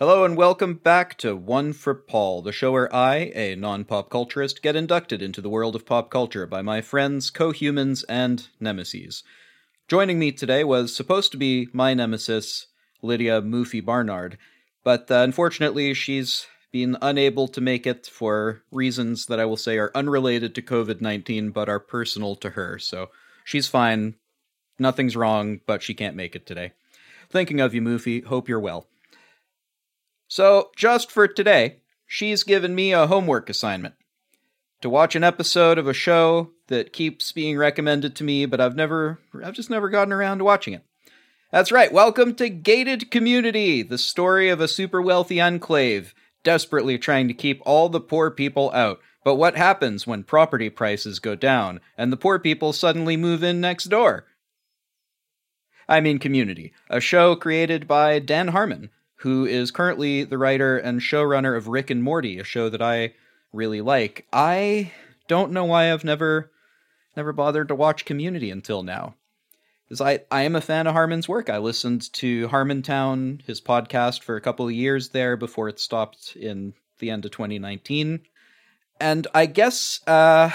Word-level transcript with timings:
Hello 0.00 0.24
and 0.24 0.36
welcome 0.36 0.74
back 0.74 1.16
to 1.18 1.36
One 1.36 1.72
for 1.72 1.94
Paul, 1.94 2.42
the 2.42 2.50
show 2.50 2.72
where 2.72 2.92
I, 2.92 3.30
a 3.32 3.54
non 3.54 3.84
pop 3.84 4.10
culturist, 4.10 4.60
get 4.60 4.74
inducted 4.74 5.22
into 5.22 5.40
the 5.40 5.48
world 5.48 5.76
of 5.76 5.86
pop 5.86 6.10
culture 6.10 6.48
by 6.48 6.62
my 6.62 6.80
friends, 6.80 7.30
co 7.30 7.52
humans, 7.52 8.02
and 8.08 8.48
nemesis. 8.58 9.22
Joining 9.86 10.18
me 10.18 10.32
today 10.32 10.64
was 10.64 10.92
supposed 10.92 11.30
to 11.30 11.38
be 11.38 11.68
my 11.72 11.94
nemesis, 11.94 12.66
Lydia 13.02 13.40
Moofy 13.40 13.84
Barnard, 13.84 14.36
but 14.82 15.08
uh, 15.12 15.18
unfortunately 15.18 15.94
she's 15.94 16.48
been 16.72 16.96
unable 17.00 17.46
to 17.46 17.60
make 17.60 17.86
it 17.86 18.08
for 18.08 18.64
reasons 18.72 19.26
that 19.26 19.38
I 19.38 19.44
will 19.44 19.56
say 19.56 19.78
are 19.78 19.92
unrelated 19.94 20.56
to 20.56 20.62
COVID 20.62 21.02
19 21.02 21.50
but 21.50 21.68
are 21.68 21.78
personal 21.78 22.34
to 22.34 22.50
her, 22.50 22.80
so 22.80 23.10
she's 23.44 23.68
fine. 23.68 24.16
Nothing's 24.76 25.14
wrong, 25.14 25.60
but 25.68 25.84
she 25.84 25.94
can't 25.94 26.16
make 26.16 26.34
it 26.34 26.46
today. 26.46 26.72
Thinking 27.30 27.60
of 27.60 27.76
you, 27.76 27.80
Moofy. 27.80 28.24
Hope 28.24 28.48
you're 28.48 28.58
well. 28.58 28.88
So, 30.34 30.72
just 30.74 31.12
for 31.12 31.28
today, 31.28 31.76
she's 32.08 32.42
given 32.42 32.74
me 32.74 32.92
a 32.92 33.06
homework 33.06 33.48
assignment 33.48 33.94
to 34.80 34.90
watch 34.90 35.14
an 35.14 35.22
episode 35.22 35.78
of 35.78 35.86
a 35.86 35.94
show 35.94 36.50
that 36.66 36.92
keeps 36.92 37.30
being 37.30 37.56
recommended 37.56 38.16
to 38.16 38.24
me, 38.24 38.44
but 38.44 38.60
I've 38.60 38.74
never, 38.74 39.20
I've 39.44 39.54
just 39.54 39.70
never 39.70 39.88
gotten 39.88 40.12
around 40.12 40.38
to 40.38 40.44
watching 40.44 40.74
it. 40.74 40.84
That's 41.52 41.70
right, 41.70 41.92
welcome 41.92 42.34
to 42.34 42.48
Gated 42.48 43.12
Community, 43.12 43.82
the 43.82 43.96
story 43.96 44.48
of 44.48 44.60
a 44.60 44.66
super 44.66 45.00
wealthy 45.00 45.40
enclave 45.40 46.16
desperately 46.42 46.98
trying 46.98 47.28
to 47.28 47.34
keep 47.34 47.62
all 47.64 47.88
the 47.88 48.00
poor 48.00 48.28
people 48.28 48.72
out. 48.72 48.98
But 49.22 49.36
what 49.36 49.56
happens 49.56 50.04
when 50.04 50.24
property 50.24 50.68
prices 50.68 51.20
go 51.20 51.36
down 51.36 51.78
and 51.96 52.12
the 52.12 52.16
poor 52.16 52.40
people 52.40 52.72
suddenly 52.72 53.16
move 53.16 53.44
in 53.44 53.60
next 53.60 53.84
door? 53.84 54.26
I 55.88 56.00
mean, 56.00 56.18
Community, 56.18 56.72
a 56.90 56.98
show 56.98 57.36
created 57.36 57.86
by 57.86 58.18
Dan 58.18 58.48
Harmon, 58.48 58.90
who 59.24 59.46
is 59.46 59.70
currently 59.70 60.22
the 60.22 60.36
writer 60.36 60.76
and 60.76 61.00
showrunner 61.00 61.56
of 61.56 61.66
Rick 61.66 61.88
and 61.88 62.02
Morty, 62.02 62.38
a 62.38 62.44
show 62.44 62.68
that 62.68 62.82
I 62.82 63.14
really 63.54 63.80
like. 63.80 64.26
I 64.34 64.92
don't 65.28 65.52
know 65.52 65.64
why 65.64 65.90
I've 65.90 66.04
never 66.04 66.52
never 67.16 67.32
bothered 67.32 67.68
to 67.68 67.74
watch 67.74 68.04
Community 68.04 68.50
until 68.50 68.82
now. 68.82 69.14
Because 69.84 70.02
I, 70.02 70.20
I 70.30 70.42
am 70.42 70.54
a 70.54 70.60
fan 70.60 70.86
of 70.86 70.92
Harmon's 70.92 71.26
work. 71.26 71.48
I 71.48 71.56
listened 71.56 72.12
to 72.14 72.48
Harmontown, 72.48 73.40
his 73.46 73.62
podcast, 73.62 74.20
for 74.20 74.36
a 74.36 74.42
couple 74.42 74.66
of 74.66 74.72
years 74.72 75.08
there 75.08 75.38
before 75.38 75.70
it 75.70 75.80
stopped 75.80 76.36
in 76.36 76.74
the 76.98 77.08
end 77.08 77.24
of 77.24 77.30
2019. 77.30 78.20
And 79.00 79.26
I 79.34 79.46
guess 79.46 80.00
uh, 80.06 80.50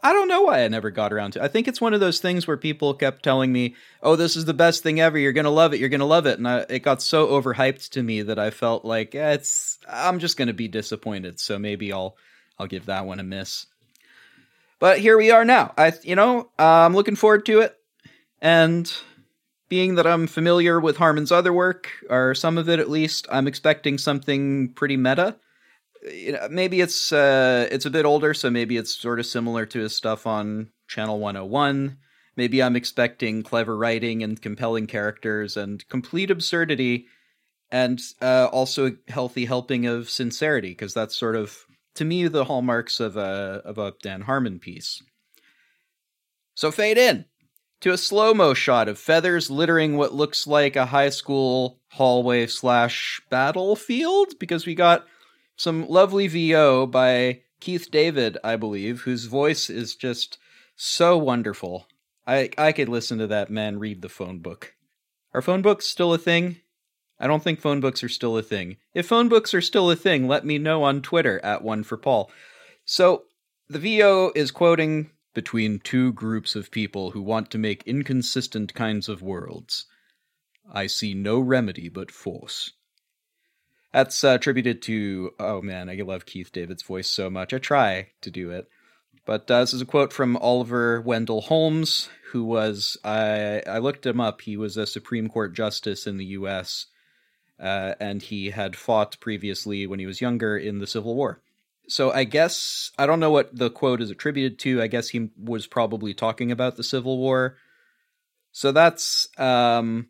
I 0.00 0.12
don't 0.12 0.28
know 0.28 0.42
why 0.42 0.62
I 0.62 0.68
never 0.68 0.90
got 0.90 1.12
around 1.12 1.32
to. 1.32 1.40
It. 1.40 1.44
I 1.44 1.48
think 1.48 1.66
it's 1.66 1.80
one 1.80 1.92
of 1.92 2.00
those 2.00 2.20
things 2.20 2.46
where 2.46 2.56
people 2.56 2.94
kept 2.94 3.24
telling 3.24 3.52
me, 3.52 3.74
"Oh, 4.02 4.14
this 4.14 4.36
is 4.36 4.44
the 4.44 4.54
best 4.54 4.82
thing 4.82 5.00
ever. 5.00 5.18
You're 5.18 5.32
gonna 5.32 5.50
love 5.50 5.74
it. 5.74 5.80
You're 5.80 5.88
gonna 5.88 6.06
love 6.06 6.26
it." 6.26 6.38
And 6.38 6.46
I, 6.46 6.64
it 6.68 6.80
got 6.80 7.02
so 7.02 7.26
overhyped 7.28 7.90
to 7.90 8.02
me 8.02 8.22
that 8.22 8.38
I 8.38 8.50
felt 8.50 8.84
like 8.84 9.14
eh, 9.14 9.32
it's. 9.32 9.78
I'm 9.88 10.20
just 10.20 10.36
gonna 10.36 10.52
be 10.52 10.68
disappointed. 10.68 11.40
So 11.40 11.58
maybe 11.58 11.92
I'll 11.92 12.16
I'll 12.58 12.68
give 12.68 12.86
that 12.86 13.06
one 13.06 13.18
a 13.18 13.24
miss. 13.24 13.66
But 14.78 15.00
here 15.00 15.18
we 15.18 15.32
are 15.32 15.44
now. 15.44 15.74
I 15.76 15.92
you 16.02 16.14
know 16.14 16.50
uh, 16.58 16.86
I'm 16.86 16.94
looking 16.94 17.16
forward 17.16 17.44
to 17.46 17.60
it, 17.60 17.76
and 18.40 18.92
being 19.68 19.96
that 19.96 20.06
I'm 20.06 20.28
familiar 20.28 20.78
with 20.78 20.96
Harmon's 20.96 21.32
other 21.32 21.52
work, 21.52 21.90
or 22.08 22.36
some 22.36 22.56
of 22.56 22.68
it 22.68 22.78
at 22.78 22.88
least, 22.88 23.26
I'm 23.30 23.48
expecting 23.48 23.98
something 23.98 24.68
pretty 24.70 24.96
meta 24.96 25.36
you 26.02 26.32
know, 26.32 26.48
maybe 26.50 26.80
it's 26.80 27.12
uh, 27.12 27.68
it's 27.70 27.86
a 27.86 27.90
bit 27.90 28.04
older, 28.04 28.34
so 28.34 28.50
maybe 28.50 28.76
it's 28.76 28.94
sort 28.94 29.20
of 29.20 29.26
similar 29.26 29.66
to 29.66 29.80
his 29.80 29.96
stuff 29.96 30.26
on 30.26 30.70
Channel 30.88 31.18
101. 31.18 31.98
Maybe 32.36 32.62
I'm 32.62 32.76
expecting 32.76 33.42
clever 33.42 33.76
writing 33.76 34.22
and 34.22 34.40
compelling 34.40 34.86
characters 34.86 35.56
and 35.56 35.86
complete 35.88 36.30
absurdity, 36.30 37.06
and 37.70 38.00
uh, 38.22 38.48
also 38.52 38.88
a 38.88 39.10
healthy 39.10 39.44
helping 39.44 39.86
of 39.86 40.08
sincerity, 40.08 40.70
because 40.70 40.94
that's 40.94 41.16
sort 41.16 41.36
of 41.36 41.64
to 41.96 42.04
me 42.04 42.28
the 42.28 42.44
hallmarks 42.44 43.00
of 43.00 43.16
a 43.16 43.62
of 43.64 43.78
a 43.78 43.94
Dan 44.02 44.22
Harmon 44.22 44.58
piece. 44.58 45.02
So 46.54 46.70
fade 46.70 46.98
in 46.98 47.24
to 47.80 47.92
a 47.92 47.98
slow 47.98 48.34
mo 48.34 48.54
shot 48.54 48.88
of 48.88 48.98
feathers 48.98 49.50
littering 49.50 49.96
what 49.96 50.14
looks 50.14 50.46
like 50.46 50.76
a 50.76 50.86
high 50.86 51.10
school 51.10 51.80
hallway 51.90 52.46
slash 52.46 53.20
battlefield, 53.30 54.38
because 54.38 54.66
we 54.66 54.74
got 54.74 55.06
some 55.58 55.88
lovely 55.88 56.28
VO 56.28 56.86
by 56.86 57.42
Keith 57.60 57.90
David, 57.90 58.38
I 58.44 58.56
believe, 58.56 59.02
whose 59.02 59.24
voice 59.24 59.68
is 59.68 59.96
just 59.96 60.38
so 60.76 61.18
wonderful. 61.18 61.88
I 62.26 62.50
I 62.56 62.72
could 62.72 62.88
listen 62.88 63.18
to 63.18 63.26
that 63.26 63.50
man 63.50 63.78
read 63.78 64.00
the 64.00 64.08
phone 64.08 64.38
book. 64.38 64.74
Are 65.34 65.42
phone 65.42 65.60
books 65.60 65.86
still 65.86 66.14
a 66.14 66.18
thing? 66.18 66.60
I 67.18 67.26
don't 67.26 67.42
think 67.42 67.60
phone 67.60 67.80
books 67.80 68.04
are 68.04 68.08
still 68.08 68.38
a 68.38 68.42
thing. 68.42 68.76
If 68.94 69.08
phone 69.08 69.28
books 69.28 69.52
are 69.52 69.60
still 69.60 69.90
a 69.90 69.96
thing, 69.96 70.28
let 70.28 70.46
me 70.46 70.56
know 70.58 70.84
on 70.84 71.02
Twitter 71.02 71.40
at 71.44 71.64
one 71.64 71.82
for 71.82 71.96
Paul. 71.96 72.30
So 72.84 73.24
the 73.68 73.80
VO 73.80 74.30
is 74.36 74.52
quoting 74.52 75.10
between 75.34 75.80
two 75.80 76.12
groups 76.12 76.54
of 76.54 76.70
people 76.70 77.10
who 77.10 77.20
want 77.20 77.50
to 77.50 77.58
make 77.58 77.82
inconsistent 77.82 78.74
kinds 78.74 79.08
of 79.08 79.22
worlds. 79.22 79.86
I 80.72 80.86
see 80.86 81.14
no 81.14 81.40
remedy 81.40 81.88
but 81.88 82.12
force. 82.12 82.72
That's 83.92 84.22
uh, 84.22 84.30
attributed 84.30 84.82
to 84.82 85.32
oh 85.38 85.62
man, 85.62 85.88
I 85.88 85.94
love 85.96 86.26
Keith 86.26 86.52
David's 86.52 86.82
voice 86.82 87.08
so 87.08 87.30
much. 87.30 87.54
I 87.54 87.58
try 87.58 88.08
to 88.20 88.30
do 88.30 88.50
it, 88.50 88.68
but 89.24 89.50
uh, 89.50 89.60
this 89.60 89.72
is 89.72 89.80
a 89.80 89.86
quote 89.86 90.12
from 90.12 90.36
Oliver 90.36 91.00
Wendell 91.00 91.42
Holmes, 91.42 92.10
who 92.32 92.44
was 92.44 92.98
I 93.02 93.62
I 93.66 93.78
looked 93.78 94.04
him 94.04 94.20
up. 94.20 94.42
He 94.42 94.56
was 94.56 94.76
a 94.76 94.86
Supreme 94.86 95.28
Court 95.28 95.54
justice 95.54 96.06
in 96.06 96.18
the 96.18 96.26
U.S. 96.26 96.86
Uh, 97.58 97.94
and 97.98 98.22
he 98.22 98.50
had 98.50 98.76
fought 98.76 99.18
previously 99.20 99.86
when 99.86 99.98
he 99.98 100.06
was 100.06 100.20
younger 100.20 100.56
in 100.56 100.78
the 100.78 100.86
Civil 100.86 101.14
War. 101.14 101.40
So 101.88 102.12
I 102.12 102.24
guess 102.24 102.92
I 102.98 103.06
don't 103.06 103.20
know 103.20 103.30
what 103.30 103.56
the 103.56 103.70
quote 103.70 104.02
is 104.02 104.10
attributed 104.10 104.58
to. 104.60 104.82
I 104.82 104.86
guess 104.86 105.08
he 105.08 105.30
was 105.42 105.66
probably 105.66 106.12
talking 106.12 106.52
about 106.52 106.76
the 106.76 106.84
Civil 106.84 107.16
War. 107.16 107.56
So 108.52 108.72
that's 108.72 109.28
um, 109.38 110.08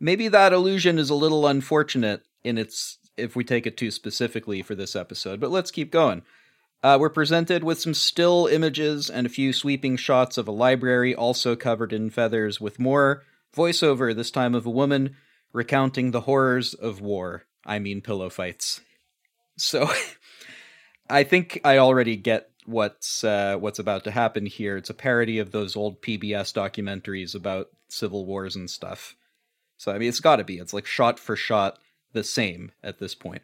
maybe 0.00 0.28
that 0.28 0.52
illusion 0.52 0.98
is 0.98 1.10
a 1.10 1.14
little 1.14 1.46
unfortunate 1.46 2.22
in 2.44 2.58
its 2.58 2.98
if 3.16 3.34
we 3.34 3.44
take 3.44 3.66
it 3.66 3.76
too 3.76 3.90
specifically 3.90 4.62
for 4.62 4.74
this 4.74 4.94
episode, 4.94 5.40
but 5.40 5.50
let's 5.50 5.70
keep 5.70 5.90
going. 5.90 6.22
Uh, 6.82 6.98
we're 7.00 7.08
presented 7.08 7.64
with 7.64 7.80
some 7.80 7.94
still 7.94 8.46
images 8.46 9.08
and 9.08 9.26
a 9.26 9.30
few 9.30 9.52
sweeping 9.52 9.96
shots 9.96 10.36
of 10.36 10.46
a 10.46 10.52
library, 10.52 11.14
also 11.14 11.56
covered 11.56 11.92
in 11.92 12.10
feathers, 12.10 12.60
with 12.60 12.78
more 12.78 13.24
voiceover, 13.56 14.14
this 14.14 14.30
time 14.30 14.54
of 14.54 14.66
a 14.66 14.70
woman 14.70 15.16
recounting 15.52 16.10
the 16.10 16.22
horrors 16.22 16.74
of 16.74 17.00
war. 17.00 17.44
I 17.64 17.78
mean, 17.78 18.02
pillow 18.02 18.28
fights. 18.28 18.82
So, 19.56 19.90
I 21.10 21.24
think 21.24 21.60
I 21.64 21.78
already 21.78 22.16
get 22.16 22.50
what's 22.66 23.24
uh, 23.24 23.56
what's 23.56 23.78
about 23.78 24.04
to 24.04 24.10
happen 24.10 24.44
here. 24.44 24.76
It's 24.76 24.90
a 24.90 24.94
parody 24.94 25.38
of 25.38 25.52
those 25.52 25.76
old 25.76 26.02
PBS 26.02 26.52
documentaries 26.52 27.34
about 27.34 27.68
civil 27.88 28.26
wars 28.26 28.54
and 28.54 28.68
stuff. 28.68 29.16
So, 29.76 29.92
I 29.92 29.98
mean, 29.98 30.08
it's 30.08 30.20
got 30.20 30.36
to 30.36 30.44
be. 30.44 30.58
It's 30.58 30.72
like 30.72 30.86
shot 30.86 31.18
for 31.18 31.36
shot 31.36 31.78
the 32.12 32.24
same 32.24 32.72
at 32.82 32.98
this 32.98 33.14
point. 33.14 33.42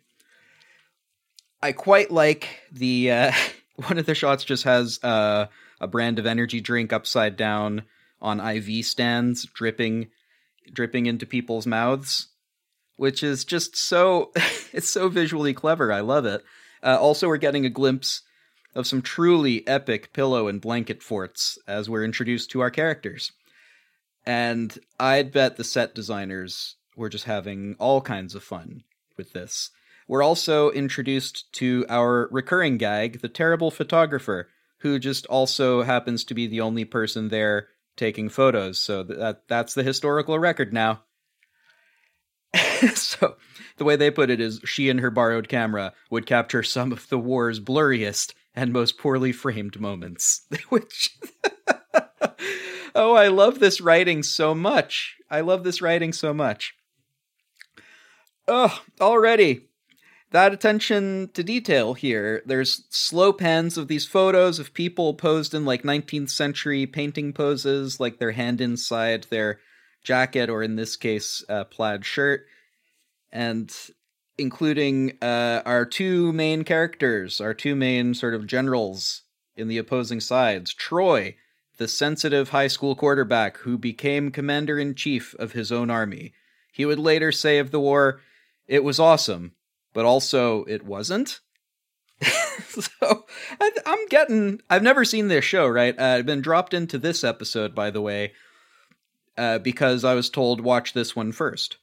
I 1.62 1.72
quite 1.72 2.10
like 2.10 2.48
the 2.72 3.10
uh, 3.10 3.32
one 3.76 3.98
of 3.98 4.06
the 4.06 4.14
shots 4.14 4.44
just 4.44 4.64
has 4.64 5.02
uh, 5.02 5.46
a 5.80 5.86
brand 5.86 6.18
of 6.18 6.26
energy 6.26 6.60
drink 6.60 6.92
upside 6.92 7.36
down 7.36 7.82
on 8.20 8.40
IV 8.40 8.84
stands, 8.84 9.46
dripping 9.46 10.08
dripping 10.72 11.06
into 11.06 11.26
people's 11.26 11.66
mouths, 11.66 12.28
which 12.96 13.22
is 13.22 13.44
just 13.44 13.76
so 13.76 14.32
it's 14.72 14.90
so 14.90 15.08
visually 15.08 15.54
clever. 15.54 15.92
I 15.92 16.00
love 16.00 16.26
it. 16.26 16.42
Uh, 16.82 16.98
also, 17.00 17.28
we're 17.28 17.36
getting 17.36 17.64
a 17.64 17.70
glimpse 17.70 18.22
of 18.74 18.86
some 18.86 19.02
truly 19.02 19.66
epic 19.68 20.12
pillow 20.12 20.48
and 20.48 20.60
blanket 20.60 21.02
forts 21.02 21.58
as 21.68 21.88
we're 21.88 22.04
introduced 22.04 22.50
to 22.50 22.60
our 22.60 22.70
characters. 22.70 23.30
And 24.24 24.78
I'd 25.00 25.32
bet 25.32 25.56
the 25.56 25.64
set 25.64 25.94
designers 25.94 26.76
we're 26.96 27.08
just 27.08 27.24
having 27.24 27.76
all 27.78 28.00
kinds 28.00 28.34
of 28.34 28.42
fun 28.42 28.84
with 29.16 29.32
this. 29.32 29.70
We're 30.08 30.22
also 30.22 30.70
introduced 30.70 31.52
to 31.54 31.86
our 31.88 32.28
recurring 32.30 32.76
gag, 32.76 33.20
the 33.20 33.28
terrible 33.28 33.70
photographer, 33.70 34.48
who 34.78 34.98
just 34.98 35.26
also 35.26 35.82
happens 35.82 36.24
to 36.24 36.34
be 36.34 36.46
the 36.46 36.60
only 36.60 36.84
person 36.84 37.28
there 37.28 37.68
taking 37.96 38.28
photos. 38.28 38.78
So 38.78 39.02
that 39.04 39.48
that's 39.48 39.74
the 39.74 39.82
historical 39.82 40.38
record 40.38 40.72
now. 40.72 41.02
so 42.94 43.36
the 43.76 43.84
way 43.84 43.96
they 43.96 44.10
put 44.10 44.28
it 44.28 44.40
is 44.40 44.60
she 44.64 44.90
and 44.90 45.00
her 45.00 45.10
borrowed 45.10 45.48
camera 45.48 45.92
would 46.10 46.26
capture 46.26 46.62
some 46.62 46.92
of 46.92 47.08
the 47.08 47.18
war's 47.18 47.60
blurriest 47.60 48.34
and 48.54 48.72
most 48.72 48.98
poorly 48.98 49.32
framed 49.32 49.80
moments. 49.80 50.42
Which 50.68 51.16
Oh, 52.94 53.14
I 53.14 53.28
love 53.28 53.58
this 53.58 53.80
writing 53.80 54.22
so 54.22 54.54
much. 54.54 55.16
I 55.30 55.40
love 55.40 55.64
this 55.64 55.80
writing 55.80 56.12
so 56.12 56.34
much. 56.34 56.74
Oh, 58.46 58.82
already. 59.00 59.68
That 60.30 60.52
attention 60.52 61.30
to 61.34 61.44
detail 61.44 61.94
here. 61.94 62.42
There's 62.46 62.84
slow 62.88 63.32
pans 63.32 63.76
of 63.76 63.88
these 63.88 64.06
photos 64.06 64.58
of 64.58 64.74
people 64.74 65.14
posed 65.14 65.54
in 65.54 65.64
like 65.64 65.82
19th 65.82 66.30
century 66.30 66.86
painting 66.86 67.32
poses, 67.32 68.00
like 68.00 68.18
their 68.18 68.32
hand 68.32 68.60
inside 68.60 69.26
their 69.30 69.60
jacket, 70.02 70.48
or 70.48 70.62
in 70.62 70.76
this 70.76 70.96
case, 70.96 71.44
a 71.48 71.64
plaid 71.64 72.04
shirt. 72.04 72.46
And 73.30 73.74
including 74.38 75.18
uh, 75.20 75.62
our 75.64 75.84
two 75.84 76.32
main 76.32 76.64
characters, 76.64 77.40
our 77.40 77.54
two 77.54 77.76
main 77.76 78.14
sort 78.14 78.34
of 78.34 78.46
generals 78.46 79.22
in 79.54 79.68
the 79.68 79.78
opposing 79.78 80.20
sides. 80.20 80.72
Troy, 80.72 81.36
the 81.78 81.88
sensitive 81.88 82.50
high 82.50 82.68
school 82.68 82.94
quarterback 82.94 83.58
who 83.58 83.78
became 83.78 84.30
commander 84.30 84.78
in 84.78 84.94
chief 84.94 85.34
of 85.38 85.52
his 85.52 85.72
own 85.72 85.90
army. 85.90 86.32
He 86.72 86.84
would 86.84 86.98
later 86.98 87.32
say 87.32 87.58
of 87.58 87.70
the 87.70 87.80
war, 87.80 88.20
it 88.66 88.84
was 88.84 89.00
awesome, 89.00 89.52
but 89.92 90.04
also 90.04 90.64
it 90.64 90.84
wasn't. 90.84 91.40
so 92.68 93.26
I, 93.60 93.70
am 93.84 94.06
getting. 94.08 94.60
I've 94.70 94.82
never 94.82 95.04
seen 95.04 95.28
this 95.28 95.44
show, 95.44 95.66
right? 95.66 95.98
Uh, 95.98 96.16
I've 96.18 96.26
been 96.26 96.40
dropped 96.40 96.72
into 96.72 96.98
this 96.98 97.24
episode, 97.24 97.74
by 97.74 97.90
the 97.90 98.00
way, 98.00 98.32
uh, 99.36 99.58
because 99.58 100.04
I 100.04 100.14
was 100.14 100.30
told 100.30 100.60
watch 100.60 100.92
this 100.92 101.16
one 101.16 101.32
first. 101.32 101.78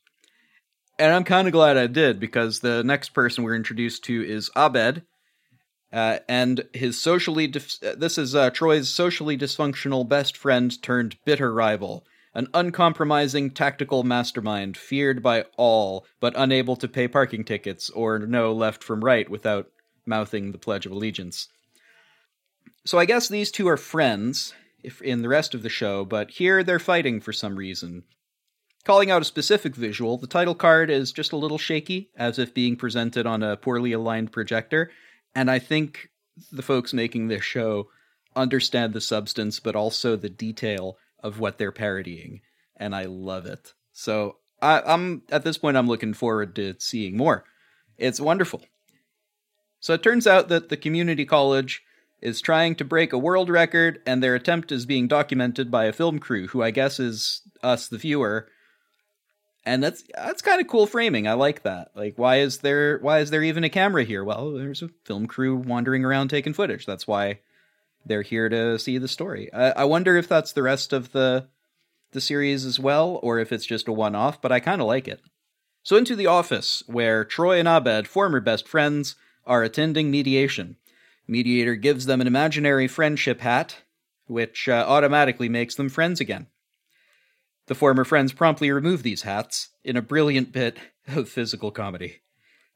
And 0.98 1.14
I'm 1.14 1.24
kind 1.24 1.48
of 1.48 1.54
glad 1.54 1.78
I 1.78 1.88
did 1.88 2.20
because 2.20 2.60
the 2.60 2.84
next 2.84 3.10
person 3.10 3.44
we're 3.44 3.56
introduced 3.56 4.04
to 4.06 4.22
is 4.22 4.50
Abed, 4.56 5.04
uh, 5.92 6.20
and 6.28 6.68
his 6.74 7.02
socially 7.02 7.48
dif- 7.48 7.82
uh, 7.84 7.96
this 7.96 8.18
is 8.18 8.36
uh, 8.36 8.50
Troy's 8.52 8.90
socially 8.90 9.38
dysfunctional 9.38 10.08
best 10.08 10.38
friend 10.38 10.82
turned 10.82 11.18
bitter 11.26 11.54
rival, 11.54 12.06
an 12.34 12.48
uncompromising 12.54 13.52
tactical 13.52 14.04
mastermind 14.04 14.78
feared 14.78 15.24
by 15.24 15.46
all 15.58 16.06
but 16.20 16.34
unable 16.36 16.76
to 16.76 16.88
pay 16.88 17.08
parking 17.08 17.44
tickets 17.44 17.90
or 17.90 18.20
know 18.20 18.54
left 18.54 18.84
from 18.84 19.04
right 19.04 19.30
without 19.30 19.68
mouthing 20.06 20.52
the 20.52 20.58
Pledge 20.58 20.86
of 20.86 20.92
Allegiance. 20.92 21.48
So 22.86 22.98
I 22.98 23.06
guess 23.06 23.28
these 23.28 23.52
two 23.52 23.68
are 23.68 23.78
friends 23.78 24.54
if 24.84 25.02
in 25.02 25.22
the 25.22 25.30
rest 25.30 25.54
of 25.54 25.64
the 25.64 25.70
show, 25.70 26.06
but 26.06 26.32
here 26.32 26.64
they're 26.64 26.80
fighting 26.80 27.20
for 27.20 27.34
some 27.34 27.56
reason. 27.56 28.04
Calling 28.86 29.12
out 29.12 29.22
a 29.22 29.26
specific 29.26 29.76
visual, 29.76 30.18
the 30.18 30.28
title 30.28 30.56
card 30.56 30.90
is 30.90 31.12
just 31.12 31.34
a 31.34 31.38
little 31.38 31.58
shaky, 31.58 32.10
as 32.16 32.40
if 32.40 32.54
being 32.54 32.76
presented 32.76 33.28
on 33.28 33.44
a 33.44 33.58
poorly 33.58 33.92
aligned 33.92 34.32
projector, 34.32 34.90
and 35.36 35.50
I 35.50 35.60
think 35.60 36.10
the 36.52 36.62
folks 36.62 36.94
making 36.94 37.28
this 37.28 37.44
show 37.44 37.88
understand 38.36 38.94
the 38.94 39.02
substance, 39.02 39.60
but 39.60 39.76
also 39.76 40.16
the 40.16 40.30
detail 40.30 40.98
of 41.22 41.40
what 41.40 41.58
they're 41.58 41.72
parodying, 41.72 42.42
and 42.78 42.96
I 42.96 43.06
love 43.06 43.46
it. 43.46 43.74
So 43.92 44.38
I, 44.62 44.82
I'm 44.82 45.24
at 45.32 45.44
this 45.44 45.58
point, 45.58 45.78
I'm 45.78 45.88
looking 45.88 46.14
forward 46.14 46.56
to 46.56 46.76
seeing 46.80 47.18
more. 47.18 47.44
It's 47.98 48.20
wonderful. 48.20 48.62
So 49.80 49.94
it 49.94 50.04
turns 50.04 50.28
out 50.28 50.50
that 50.50 50.70
the 50.70 50.78
community 50.78 51.26
college 51.26 51.84
is 52.22 52.42
trying 52.42 52.76
to 52.76 52.86
break 52.86 53.14
a 53.14 53.18
world 53.18 53.50
record, 53.50 54.02
and 54.06 54.22
their 54.22 54.36
attempt 54.36 54.72
is 54.72 54.86
being 54.86 55.08
documented 55.08 55.72
by 55.72 55.86
a 55.86 55.94
film 55.94 56.20
crew, 56.20 56.48
who 56.48 56.62
I 56.62 56.72
guess 56.72 57.00
is 57.00 57.42
us, 57.64 57.88
the 57.88 57.98
viewer. 57.98 58.50
And 59.70 59.84
that's 59.84 60.04
that's 60.16 60.42
kind 60.42 60.60
of 60.60 60.68
cool 60.68 60.88
framing. 60.88 61.28
I 61.28 61.34
like 61.34 61.62
that. 61.62 61.92
Like, 61.94 62.16
why 62.18 62.38
is 62.38 62.58
there 62.58 62.98
why 63.00 63.20
is 63.20 63.30
there 63.30 63.44
even 63.44 63.64
a 63.64 63.70
camera 63.70 64.04
here? 64.04 64.24
Well, 64.24 64.54
there's 64.54 64.82
a 64.82 64.90
film 65.06 65.28
crew 65.28 65.56
wandering 65.56 66.04
around 66.04 66.30
taking 66.30 66.54
footage. 66.54 66.88
That's 66.88 67.06
why 67.06 67.42
they're 68.04 68.24
here 68.24 68.50
to 68.50 68.80
see 68.80 68.98
the 68.98 69.08
story. 69.08 69.54
I, 69.54 69.70
I 69.72 69.84
wonder 69.84 70.18
if 70.18 70.28
that's 70.28 70.54
the 70.54 70.64
rest 70.64 70.92
of 70.92 71.12
the 71.12 71.50
the 72.14 72.20
series 72.20 72.66
as 72.66 72.80
well, 72.80 73.20
or 73.22 73.38
if 73.38 73.52
it's 73.52 73.66
just 73.66 73.88
a 73.88 73.94
one 73.94 74.16
off. 74.16 74.42
But 74.42 74.52
I 74.52 74.60
kind 74.60 74.82
of 74.82 74.88
like 74.88 75.08
it. 75.08 75.22
So 75.84 75.98
into 75.98 76.16
the 76.16 76.26
office, 76.26 76.82
where 76.88 77.24
Troy 77.24 77.60
and 77.60 77.68
Abed, 77.68 78.08
former 78.08 78.40
best 78.40 78.68
friends, 78.68 79.18
are 79.46 79.62
attending 79.62 80.10
mediation. 80.10 80.78
Mediator 81.28 81.76
gives 81.76 82.08
them 82.08 82.22
an 82.22 82.28
imaginary 82.28 82.88
friendship 82.88 83.42
hat, 83.42 83.84
which 84.26 84.68
uh, 84.68 84.84
automatically 84.88 85.48
makes 85.48 85.76
them 85.76 85.90
friends 85.90 86.20
again. 86.20 86.48
The 87.70 87.76
former 87.76 88.04
friends 88.04 88.34
promptly 88.34 88.72
remove 88.72 89.04
these 89.04 89.22
hats 89.22 89.70
in 89.84 89.96
a 89.96 90.02
brilliant 90.02 90.52
bit 90.52 90.80
of 91.08 91.30
physical 91.30 91.70
comedy. 91.70 92.16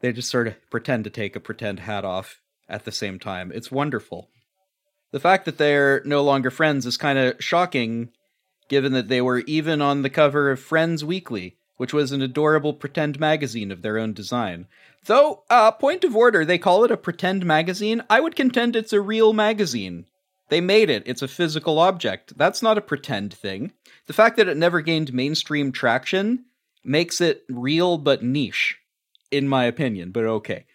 They 0.02 0.14
just 0.14 0.30
sort 0.30 0.48
of 0.48 0.70
pretend 0.70 1.06
to 1.06 1.10
take 1.10 1.36
a 1.36 1.40
pretend 1.40 1.80
hat 1.80 2.06
off 2.06 2.40
at 2.70 2.86
the 2.86 2.92
same 2.92 3.18
time. 3.18 3.52
It's 3.56 3.72
wonderful. 3.72 4.30
The 5.10 5.20
fact 5.20 5.46
that 5.46 5.58
they're 5.58 6.04
no 6.06 6.22
longer 6.22 6.52
friends 6.52 6.86
is 6.86 6.96
kind 6.98 7.18
of 7.18 7.44
shocking, 7.44 8.10
given 8.70 8.94
that 8.94 9.08
they 9.08 9.20
were 9.20 9.40
even 9.48 9.82
on 9.82 10.04
the 10.04 10.12
cover 10.12 10.52
of 10.52 10.60
Friends 10.60 11.04
Weekly, 11.04 11.58
which 11.78 11.92
was 11.92 12.12
an 12.12 12.22
adorable 12.22 12.76
pretend 12.76 13.20
magazine 13.20 13.72
of 13.72 13.82
their 13.82 13.98
own 13.98 14.14
design. 14.14 14.68
Though, 15.06 15.42
uh, 15.50 15.72
point 15.72 16.04
of 16.04 16.16
order, 16.16 16.46
they 16.46 16.60
call 16.60 16.84
it 16.84 16.92
a 16.92 16.98
pretend 16.98 17.48
magazine. 17.48 18.04
I 18.12 18.20
would 18.20 18.36
contend 18.36 18.76
it's 18.76 18.94
a 18.94 19.02
real 19.02 19.34
magazine. 19.34 20.06
They 20.50 20.62
made 20.62 20.92
it. 20.92 21.02
It's 21.08 21.24
a 21.24 21.28
physical 21.28 21.80
object. 21.80 22.38
That's 22.38 22.62
not 22.62 22.78
a 22.78 22.82
pretend 22.82 23.34
thing. 23.34 23.74
The 24.08 24.14
fact 24.14 24.38
that 24.38 24.48
it 24.48 24.58
never 24.58 24.82
gained 24.82 25.14
mainstream 25.14 25.72
traction 25.72 26.46
makes 26.84 27.22
it 27.22 27.44
real 27.50 27.98
but 27.98 28.24
niche, 28.24 28.78
in 29.32 29.48
my 29.48 29.66
opinion, 29.66 30.12
but 30.12 30.26
okay. 30.26 30.66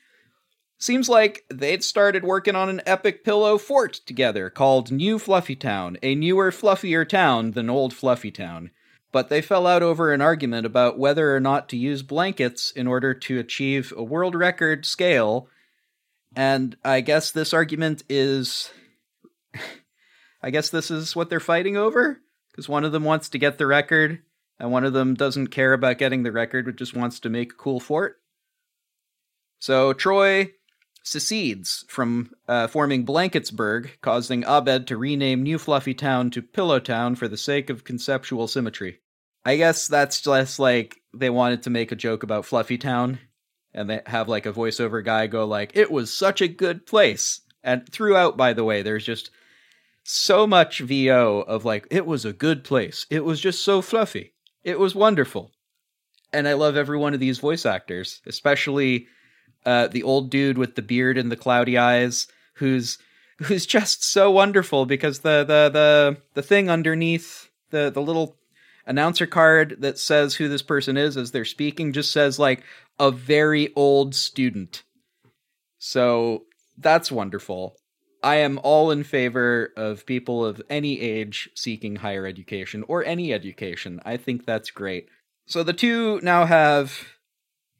Seems 0.78 1.08
like 1.08 1.44
they'd 1.50 1.82
started 1.82 2.22
working 2.22 2.54
on 2.54 2.68
an 2.68 2.80
epic 2.86 3.24
pillow 3.24 3.58
fort 3.58 3.94
together 3.94 4.48
called 4.48 4.92
New 4.92 5.18
Fluffy 5.18 5.56
Town, 5.56 5.98
a 6.02 6.14
newer, 6.14 6.50
fluffier 6.50 7.06
town 7.06 7.50
than 7.50 7.68
Old 7.68 7.92
Fluffy 7.92 8.30
Town 8.30 8.70
but 9.10 9.28
they 9.28 9.40
fell 9.40 9.66
out 9.66 9.82
over 9.82 10.12
an 10.12 10.20
argument 10.20 10.66
about 10.66 10.98
whether 10.98 11.34
or 11.34 11.40
not 11.40 11.68
to 11.70 11.76
use 11.76 12.02
blankets 12.02 12.70
in 12.70 12.86
order 12.86 13.14
to 13.14 13.38
achieve 13.38 13.92
a 13.96 14.02
world 14.02 14.34
record 14.34 14.84
scale. 14.84 15.48
And 16.36 16.76
I 16.84 17.00
guess 17.00 17.30
this 17.30 17.54
argument 17.54 18.02
is. 18.08 18.70
I 20.42 20.50
guess 20.50 20.70
this 20.70 20.90
is 20.90 21.16
what 21.16 21.30
they're 21.30 21.40
fighting 21.40 21.76
over? 21.76 22.20
Because 22.58 22.68
one 22.68 22.84
of 22.84 22.90
them 22.90 23.04
wants 23.04 23.28
to 23.28 23.38
get 23.38 23.56
the 23.56 23.68
record, 23.68 24.18
and 24.58 24.72
one 24.72 24.82
of 24.82 24.92
them 24.92 25.14
doesn't 25.14 25.46
care 25.46 25.72
about 25.72 25.96
getting 25.96 26.24
the 26.24 26.32
record, 26.32 26.64
but 26.64 26.74
just 26.74 26.92
wants 26.92 27.20
to 27.20 27.28
make 27.28 27.52
a 27.52 27.54
cool 27.54 27.78
fort. 27.78 28.16
So 29.60 29.92
Troy 29.92 30.54
secedes 31.04 31.84
from 31.86 32.32
uh, 32.48 32.66
forming 32.66 33.06
Blanketsburg, 33.06 33.90
causing 34.00 34.42
Abed 34.42 34.88
to 34.88 34.96
rename 34.96 35.44
New 35.44 35.56
Fluffy 35.56 35.94
Town 35.94 36.32
to 36.32 36.42
Pillow 36.42 36.80
Town 36.80 37.14
for 37.14 37.28
the 37.28 37.36
sake 37.36 37.70
of 37.70 37.84
conceptual 37.84 38.48
symmetry. 38.48 39.02
I 39.44 39.56
guess 39.56 39.86
that's 39.86 40.20
just 40.20 40.58
like 40.58 40.96
they 41.14 41.30
wanted 41.30 41.62
to 41.62 41.70
make 41.70 41.92
a 41.92 41.94
joke 41.94 42.24
about 42.24 42.44
Fluffy 42.44 42.76
Town, 42.76 43.20
and 43.72 43.88
they 43.88 44.00
have 44.06 44.28
like 44.28 44.46
a 44.46 44.52
voiceover 44.52 45.04
guy 45.04 45.28
go 45.28 45.44
like, 45.44 45.76
"It 45.76 45.92
was 45.92 46.12
such 46.12 46.40
a 46.40 46.48
good 46.48 46.86
place." 46.86 47.40
And 47.62 47.88
throughout, 47.88 48.36
by 48.36 48.52
the 48.52 48.64
way, 48.64 48.82
there's 48.82 49.06
just 49.06 49.30
so 50.08 50.46
much 50.46 50.80
VO 50.80 51.40
of 51.46 51.64
like, 51.64 51.86
"It 51.90 52.06
was 52.06 52.24
a 52.24 52.32
good 52.32 52.64
place. 52.64 53.06
It 53.10 53.24
was 53.24 53.40
just 53.40 53.64
so 53.64 53.82
fluffy. 53.82 54.32
It 54.64 54.78
was 54.78 54.94
wonderful." 54.94 55.52
And 56.32 56.46
I 56.46 56.54
love 56.54 56.76
every 56.76 56.98
one 56.98 57.14
of 57.14 57.20
these 57.20 57.38
voice 57.38 57.64
actors, 57.64 58.20
especially 58.26 59.06
uh, 59.64 59.88
the 59.88 60.02
old 60.02 60.30
dude 60.30 60.58
with 60.58 60.74
the 60.74 60.82
beard 60.82 61.18
and 61.18 61.32
the 61.32 61.36
cloudy 61.36 61.78
eyes, 61.78 62.26
who's 62.54 62.98
who's 63.38 63.66
just 63.66 64.04
so 64.04 64.30
wonderful 64.30 64.86
because 64.86 65.20
the 65.20 65.44
the 65.44 65.70
the 65.72 66.16
the 66.34 66.42
thing 66.42 66.68
underneath 66.70 67.48
the 67.70 67.90
the 67.90 68.02
little 68.02 68.36
announcer 68.86 69.26
card 69.26 69.76
that 69.80 69.98
says 69.98 70.34
who 70.34 70.48
this 70.48 70.62
person 70.62 70.96
is 70.96 71.16
as 71.16 71.30
they're 71.30 71.44
speaking 71.44 71.92
just 71.92 72.10
says 72.10 72.38
like 72.38 72.62
a 72.98 73.10
very 73.10 73.72
old 73.76 74.14
student. 74.14 74.82
So 75.78 76.44
that's 76.76 77.12
wonderful. 77.12 77.76
I 78.22 78.36
am 78.36 78.58
all 78.62 78.90
in 78.90 79.04
favor 79.04 79.72
of 79.76 80.06
people 80.06 80.44
of 80.44 80.60
any 80.68 81.00
age 81.00 81.48
seeking 81.54 81.96
higher 81.96 82.26
education 82.26 82.84
or 82.88 83.04
any 83.04 83.32
education. 83.32 84.00
I 84.04 84.16
think 84.16 84.44
that's 84.44 84.70
great. 84.70 85.08
So 85.46 85.62
the 85.62 85.72
two 85.72 86.20
now 86.22 86.44
have 86.46 87.08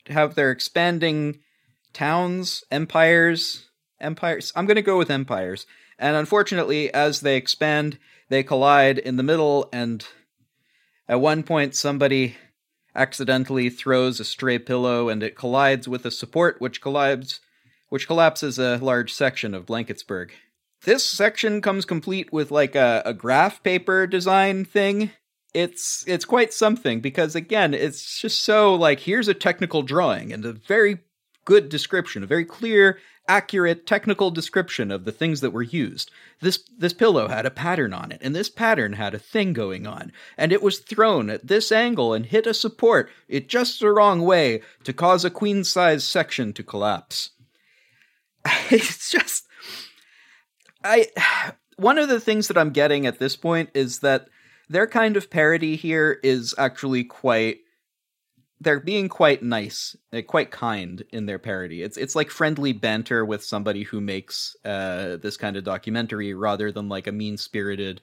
have 0.09 0.35
their 0.35 0.51
expanding 0.51 1.41
towns, 1.93 2.65
empires, 2.71 3.69
empires. 4.01 4.53
I'm 4.55 4.67
going 4.67 4.77
to 4.77 4.83
go 4.83 4.97
with 4.97 5.11
empires. 5.11 5.67
And 5.99 6.17
unfortunately, 6.17 6.93
as 6.95 7.21
they 7.21 7.37
expand, 7.37 7.99
they 8.29 8.43
collide 8.43 8.99
in 8.99 9.17
the 9.17 9.23
middle, 9.23 9.69
and 9.73 10.07
at 11.09 11.21
one 11.21 11.43
point, 11.43 11.75
somebody 11.75 12.37
accidentally 12.95 13.71
throws 13.71 14.21
a 14.21 14.25
stray 14.25 14.59
pillow 14.59 15.09
and 15.09 15.23
it 15.23 15.37
collides 15.37 15.87
with 15.87 16.05
a 16.05 16.11
support 16.11 16.61
which 16.61 16.81
collides 16.81 17.41
which 17.89 18.07
collapses 18.07 18.59
a 18.59 18.79
large 18.79 19.13
section 19.13 19.55
of 19.55 19.67
Blanketsburg. 19.67 20.31
This 20.85 21.05
section 21.05 21.61
comes 21.61 21.85
complete 21.85 22.33
with 22.33 22.51
like 22.51 22.75
a, 22.75 23.03
a 23.05 23.13
graph 23.13 23.63
paper 23.63 24.07
design 24.07 24.65
thing. 24.65 25.11
It's 25.55 26.05
it's 26.07 26.25
quite 26.25 26.53
something 26.53 27.01
because 27.01 27.35
again, 27.35 27.75
it's 27.75 28.21
just 28.21 28.43
so 28.43 28.75
like 28.75 29.01
here's 29.01 29.29
a 29.29 29.35
technical 29.35 29.83
drawing 29.83 30.33
and 30.33 30.45
a 30.45 30.53
very 30.53 30.99
good 31.45 31.69
description, 31.69 32.23
a 32.23 32.27
very 32.27 32.45
clear, 32.45 32.99
accurate 33.27 33.87
technical 33.87 34.31
description 34.31 34.91
of 34.91 35.05
the 35.05 35.13
things 35.13 35.41
that 35.41 35.51
were 35.51 35.63
used. 35.63 36.11
This 36.41 36.63
this 36.77 36.93
pillow 36.93 37.29
had 37.29 37.47
a 37.47 37.51
pattern 37.51 37.93
on 37.93 38.13
it, 38.13 38.21
and 38.23 38.37
this 38.37 38.49
pattern 38.49 38.93
had 38.93 39.15
a 39.15 39.19
thing 39.19 39.53
going 39.53 39.87
on, 39.87 40.13
and 40.37 40.53
it 40.53 40.63
was 40.63 40.79
thrown 40.79 41.29
at 41.31 41.47
this 41.47 41.73
angle 41.73 42.15
and 42.15 42.27
hit 42.27 42.47
a 42.47 42.55
support 42.55 43.11
it 43.29 43.49
just 43.49 43.81
the 43.81 43.91
wrong 43.91 44.23
way 44.23 44.63
to 44.85 44.93
cause 44.93 45.25
a 45.25 45.31
queen 45.31 45.65
size 45.65 46.05
section 46.05 46.53
to 46.53 46.63
collapse. 46.63 47.31
It's 48.71 49.11
just 49.11 49.47
I 50.85 51.09
one 51.77 51.99
of 51.99 52.09
the 52.09 52.21
things 52.21 52.49
that 52.49 52.59
I'm 52.59 52.71
getting 52.71 53.07
at 53.07 53.19
this 53.19 53.37
point 53.37 53.71
is 53.75 54.01
that 54.01 54.29
their 54.69 54.87
kind 54.87 55.17
of 55.17 55.31
parody 55.31 55.77
here 55.77 56.19
is 56.23 56.55
actually 56.59 57.05
quite 57.05 57.59
they're 58.61 58.81
being 58.81 59.09
quite 59.09 59.43
nice, 59.43 59.97
uh, 60.13 60.21
quite 60.23 60.51
kind 60.51 61.05
in 61.11 61.27
their 61.27 61.39
parody. 61.39 61.83
It's 61.83 61.97
it's 61.97 62.17
like 62.17 62.31
friendly 62.31 62.73
banter 62.73 63.25
with 63.25 63.45
somebody 63.45 63.85
who 63.85 64.01
makes 64.01 64.57
uh, 64.65 65.17
this 65.17 65.37
kind 65.37 65.57
of 65.57 65.65
documentary 65.65 66.35
rather 66.35 66.73
than 66.73 66.89
like 66.89 67.07
a 67.07 67.13
mean 67.13 67.37
spirited, 67.37 68.01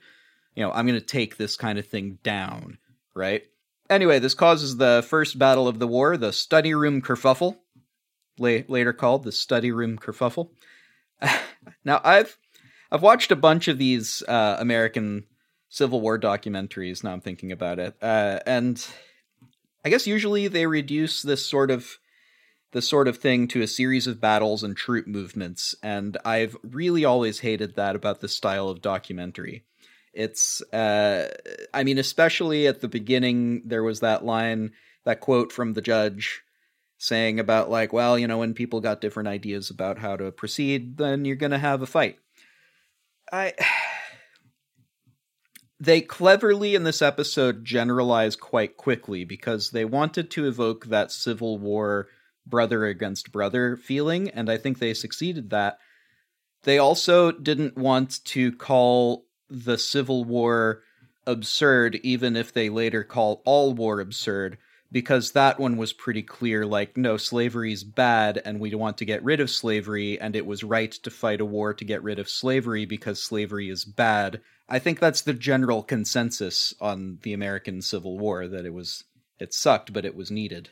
you 0.54 0.62
know, 0.62 0.72
I'm 0.72 0.86
going 0.86 0.98
to 0.98 1.04
take 1.04 1.36
this 1.36 1.56
kind 1.56 1.78
of 1.78 1.86
thing 1.86 2.18
down, 2.22 2.78
right? 3.14 3.42
Anyway, 3.90 4.18
this 4.18 4.34
causes 4.34 4.76
the 4.76 5.04
first 5.06 5.38
battle 5.38 5.68
of 5.68 5.78
the 5.78 5.86
war, 5.86 6.16
the 6.16 6.32
study 6.32 6.74
room 6.74 7.02
kerfuffle, 7.02 7.58
la- 8.38 8.60
later 8.68 8.92
called 8.92 9.24
the 9.24 9.32
study 9.32 9.72
room 9.72 9.98
kerfuffle. 9.98 10.50
now, 11.84 12.00
I've 12.04 12.38
I've 12.90 13.02
watched 13.02 13.32
a 13.32 13.36
bunch 13.36 13.68
of 13.68 13.78
these 13.78 14.22
uh, 14.28 14.56
American 14.58 15.24
Civil 15.68 16.00
War 16.00 16.18
documentaries. 16.18 17.02
Now 17.02 17.12
I'm 17.12 17.20
thinking 17.20 17.52
about 17.52 17.78
it, 17.78 17.96
uh, 18.02 18.40
and 18.46 18.84
I 19.84 19.88
guess 19.88 20.06
usually 20.06 20.48
they 20.48 20.66
reduce 20.66 21.22
this 21.22 21.46
sort 21.46 21.70
of 21.70 21.98
this 22.72 22.88
sort 22.88 23.08
of 23.08 23.18
thing 23.18 23.48
to 23.48 23.62
a 23.62 23.66
series 23.66 24.06
of 24.06 24.20
battles 24.20 24.62
and 24.62 24.76
troop 24.76 25.06
movements, 25.06 25.74
and 25.82 26.16
I've 26.24 26.56
really 26.62 27.04
always 27.04 27.40
hated 27.40 27.76
that 27.76 27.96
about 27.96 28.20
this 28.20 28.34
style 28.34 28.68
of 28.68 28.82
documentary. 28.82 29.64
It's, 30.12 30.62
uh, 30.72 31.28
I 31.74 31.84
mean, 31.84 31.98
especially 31.98 32.66
at 32.66 32.80
the 32.80 32.88
beginning, 32.88 33.62
there 33.66 33.82
was 33.82 34.00
that 34.00 34.24
line, 34.24 34.72
that 35.04 35.20
quote 35.20 35.52
from 35.52 35.74
the 35.74 35.82
judge 35.82 36.42
saying 36.98 37.40
about, 37.40 37.70
like, 37.70 37.92
well, 37.92 38.18
you 38.18 38.26
know, 38.26 38.38
when 38.38 38.54
people 38.54 38.80
got 38.80 39.00
different 39.00 39.28
ideas 39.28 39.70
about 39.70 39.98
how 39.98 40.16
to 40.16 40.32
proceed, 40.32 40.96
then 40.96 41.24
you're 41.24 41.36
going 41.36 41.52
to 41.52 41.58
have 41.58 41.82
a 41.82 41.86
fight. 41.86 42.18
I 43.32 43.52
they 45.80 46.00
cleverly 46.00 46.74
in 46.74 46.84
this 46.84 47.02
episode 47.02 47.64
generalize 47.64 48.36
quite 48.36 48.76
quickly 48.76 49.24
because 49.24 49.70
they 49.70 49.84
wanted 49.84 50.30
to 50.30 50.46
evoke 50.46 50.86
that 50.86 51.12
civil 51.12 51.58
war 51.58 52.08
brother 52.46 52.86
against 52.86 53.32
brother 53.32 53.76
feeling 53.76 54.30
and 54.30 54.48
i 54.48 54.56
think 54.56 54.78
they 54.78 54.94
succeeded 54.94 55.50
that 55.50 55.78
they 56.62 56.78
also 56.78 57.30
didn't 57.30 57.76
want 57.76 58.24
to 58.24 58.52
call 58.52 59.26
the 59.50 59.76
civil 59.76 60.24
war 60.24 60.82
absurd 61.26 61.96
even 61.96 62.36
if 62.36 62.52
they 62.52 62.70
later 62.70 63.04
call 63.04 63.42
all 63.44 63.74
war 63.74 64.00
absurd 64.00 64.56
because 64.92 65.32
that 65.32 65.58
one 65.58 65.76
was 65.76 65.92
pretty 65.92 66.22
clear 66.22 66.64
like 66.64 66.96
no 66.96 67.16
slavery 67.16 67.72
is 67.72 67.84
bad 67.84 68.40
and 68.44 68.60
we 68.60 68.74
want 68.74 68.98
to 68.98 69.04
get 69.04 69.24
rid 69.24 69.40
of 69.40 69.50
slavery 69.50 70.18
and 70.20 70.36
it 70.36 70.46
was 70.46 70.62
right 70.62 70.92
to 70.92 71.10
fight 71.10 71.40
a 71.40 71.44
war 71.44 71.74
to 71.74 71.84
get 71.84 72.02
rid 72.02 72.18
of 72.18 72.28
slavery 72.28 72.86
because 72.86 73.22
slavery 73.22 73.68
is 73.68 73.84
bad 73.84 74.40
I 74.68 74.78
think 74.78 74.98
that's 74.98 75.22
the 75.22 75.32
general 75.32 75.82
consensus 75.82 76.74
on 76.80 77.18
the 77.22 77.32
American 77.32 77.82
Civil 77.82 78.18
War 78.18 78.48
that 78.48 78.66
it 78.66 78.74
was 78.74 79.04
it 79.38 79.54
sucked, 79.54 79.92
but 79.92 80.04
it 80.04 80.16
was 80.16 80.30
needed. 80.30 80.70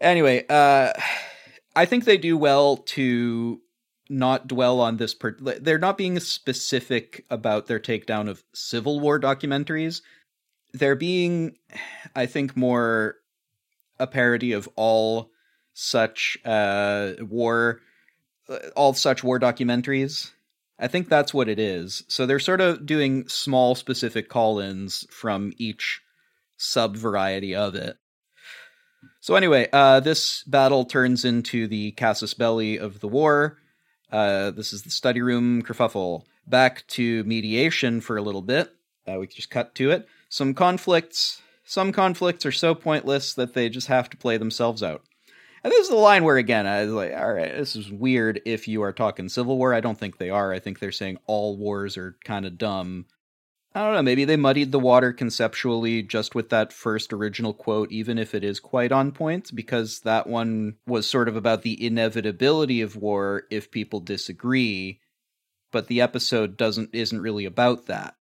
Anyway, 0.00 0.44
uh, 0.48 0.92
I 1.74 1.86
think 1.86 2.04
they 2.04 2.18
do 2.18 2.36
well 2.36 2.76
to 2.76 3.60
not 4.08 4.46
dwell 4.46 4.80
on 4.80 4.98
this. 4.98 5.14
Per- 5.14 5.36
they're 5.40 5.78
not 5.78 5.98
being 5.98 6.20
specific 6.20 7.24
about 7.28 7.66
their 7.66 7.80
takedown 7.80 8.28
of 8.28 8.44
Civil 8.54 9.00
War 9.00 9.18
documentaries. 9.18 10.02
They're 10.72 10.96
being, 10.96 11.56
I 12.14 12.26
think, 12.26 12.56
more 12.56 13.16
a 13.98 14.06
parody 14.06 14.52
of 14.52 14.68
all 14.76 15.30
such 15.72 16.36
uh, 16.44 17.12
war, 17.20 17.80
uh, 18.48 18.58
all 18.74 18.92
such 18.94 19.24
war 19.24 19.40
documentaries 19.40 20.30
I 20.78 20.88
think 20.88 21.08
that's 21.08 21.32
what 21.32 21.48
it 21.48 21.58
is. 21.58 22.04
So 22.08 22.26
they're 22.26 22.38
sort 22.38 22.60
of 22.60 22.84
doing 22.84 23.28
small 23.28 23.74
specific 23.74 24.28
call 24.28 24.58
ins 24.58 25.06
from 25.10 25.52
each 25.56 26.02
sub 26.56 26.96
variety 26.96 27.54
of 27.54 27.74
it. 27.74 27.96
So 29.20 29.36
anyway, 29.36 29.68
uh, 29.72 30.00
this 30.00 30.42
battle 30.44 30.84
turns 30.84 31.24
into 31.24 31.66
the 31.66 31.92
casus 31.92 32.34
belli 32.34 32.78
of 32.78 33.00
the 33.00 33.08
war. 33.08 33.58
Uh, 34.12 34.50
this 34.50 34.72
is 34.72 34.82
the 34.82 34.90
study 34.90 35.22
room 35.22 35.62
kerfuffle. 35.62 36.24
Back 36.46 36.86
to 36.88 37.24
mediation 37.24 38.00
for 38.00 38.16
a 38.16 38.22
little 38.22 38.42
bit. 38.42 38.72
Uh, 39.08 39.18
we 39.18 39.26
just 39.26 39.50
cut 39.50 39.74
to 39.76 39.90
it. 39.90 40.06
Some 40.28 40.54
conflicts. 40.54 41.42
Some 41.64 41.92
conflicts 41.92 42.46
are 42.46 42.52
so 42.52 42.74
pointless 42.74 43.34
that 43.34 43.54
they 43.54 43.68
just 43.68 43.88
have 43.88 44.08
to 44.10 44.16
play 44.16 44.36
themselves 44.36 44.82
out. 44.82 45.02
And 45.64 45.72
this 45.72 45.84
is 45.84 45.90
the 45.90 45.96
line 45.96 46.22
where 46.22 46.36
again 46.36 46.66
I 46.66 46.84
was 46.84 46.92
like, 46.92 47.12
all 47.12 47.32
right, 47.32 47.56
this 47.56 47.74
is 47.74 47.90
weird 47.90 48.40
if 48.44 48.68
you 48.68 48.82
are 48.82 48.92
talking 48.92 49.28
Civil 49.28 49.58
War. 49.58 49.74
I 49.74 49.80
don't 49.80 49.98
think 49.98 50.18
they 50.18 50.30
are. 50.30 50.52
I 50.52 50.60
think 50.60 50.78
they're 50.78 50.92
saying 50.92 51.18
all 51.26 51.56
wars 51.56 51.96
are 51.96 52.16
kind 52.24 52.46
of 52.46 52.56
dumb. 52.56 53.06
I 53.74 53.80
don't 53.80 53.94
know, 53.94 54.02
maybe 54.02 54.24
they 54.24 54.36
muddied 54.36 54.72
the 54.72 54.78
water 54.78 55.12
conceptually 55.12 56.02
just 56.02 56.34
with 56.34 56.48
that 56.48 56.72
first 56.72 57.12
original 57.12 57.52
quote, 57.52 57.92
even 57.92 58.16
if 58.16 58.34
it 58.34 58.42
is 58.42 58.58
quite 58.58 58.90
on 58.90 59.12
point, 59.12 59.54
because 59.54 60.00
that 60.00 60.26
one 60.26 60.76
was 60.86 61.10
sort 61.10 61.28
of 61.28 61.36
about 61.36 61.60
the 61.60 61.84
inevitability 61.84 62.80
of 62.80 62.96
war 62.96 63.42
if 63.50 63.70
people 63.70 64.00
disagree, 64.00 65.00
but 65.72 65.88
the 65.88 66.00
episode 66.00 66.56
doesn't 66.56 66.90
isn't 66.94 67.20
really 67.20 67.44
about 67.44 67.84
that. 67.86 68.15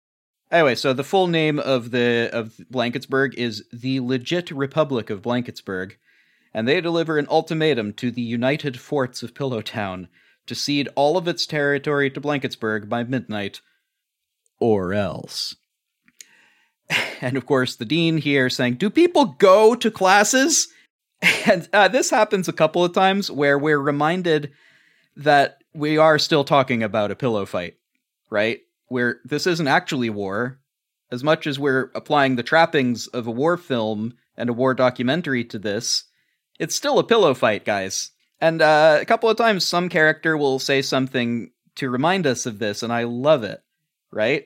Anyway, 0.53 0.75
so 0.75 0.93
the 0.93 1.03
full 1.03 1.27
name 1.27 1.59
of 1.59 1.91
the 1.91 2.29
of 2.31 2.53
Blanketsburg 2.71 3.33
is 3.33 3.65
the 3.73 3.99
Legit 3.99 4.51
Republic 4.51 5.09
of 5.09 5.21
Blanketsburg 5.21 5.93
and 6.53 6.67
they 6.67 6.79
deliver 6.79 7.17
an 7.17 7.27
ultimatum 7.29 7.93
to 7.93 8.11
the 8.11 8.21
United 8.21 8.79
Forts 8.79 9.23
of 9.23 9.33
Pillowtown 9.33 10.07
to 10.45 10.55
cede 10.55 10.89
all 10.95 11.17
of 11.17 11.27
its 11.27 11.45
territory 11.45 12.09
to 12.11 12.21
Blanketsburg 12.21 12.87
by 12.87 13.03
midnight, 13.03 13.61
or 14.59 14.93
else. 14.93 15.55
And 17.21 17.37
of 17.37 17.45
course, 17.45 17.77
the 17.77 17.85
dean 17.85 18.17
here 18.17 18.49
saying, 18.49 18.75
Do 18.75 18.89
people 18.89 19.25
go 19.25 19.75
to 19.75 19.89
classes? 19.89 20.67
And 21.45 21.69
uh, 21.71 21.87
this 21.87 22.09
happens 22.09 22.49
a 22.49 22.53
couple 22.53 22.83
of 22.83 22.91
times 22.91 23.31
where 23.31 23.57
we're 23.57 23.79
reminded 23.79 24.51
that 25.15 25.63
we 25.73 25.97
are 25.97 26.19
still 26.19 26.43
talking 26.43 26.83
about 26.83 27.11
a 27.11 27.15
pillow 27.15 27.45
fight, 27.45 27.77
right? 28.29 28.59
Where 28.87 29.19
this 29.23 29.47
isn't 29.47 29.67
actually 29.67 30.09
war. 30.09 30.59
As 31.11 31.23
much 31.23 31.45
as 31.45 31.59
we're 31.59 31.91
applying 31.93 32.35
the 32.35 32.43
trappings 32.43 33.07
of 33.07 33.27
a 33.27 33.31
war 33.31 33.55
film 33.55 34.15
and 34.35 34.49
a 34.49 34.53
war 34.53 34.73
documentary 34.73 35.43
to 35.45 35.59
this, 35.59 36.05
it's 36.59 36.75
still 36.75 36.97
a 36.97 37.03
pillow 37.03 37.33
fight, 37.33 37.65
guys. 37.65 38.11
And 38.41 38.61
uh, 38.61 38.97
a 38.99 39.05
couple 39.05 39.29
of 39.29 39.37
times, 39.37 39.63
some 39.63 39.89
character 39.89 40.35
will 40.35 40.59
say 40.59 40.81
something 40.81 41.51
to 41.75 41.89
remind 41.89 42.27
us 42.27 42.45
of 42.45 42.59
this, 42.59 42.83
and 42.83 42.91
I 42.91 43.03
love 43.03 43.43
it, 43.43 43.63
right? 44.11 44.45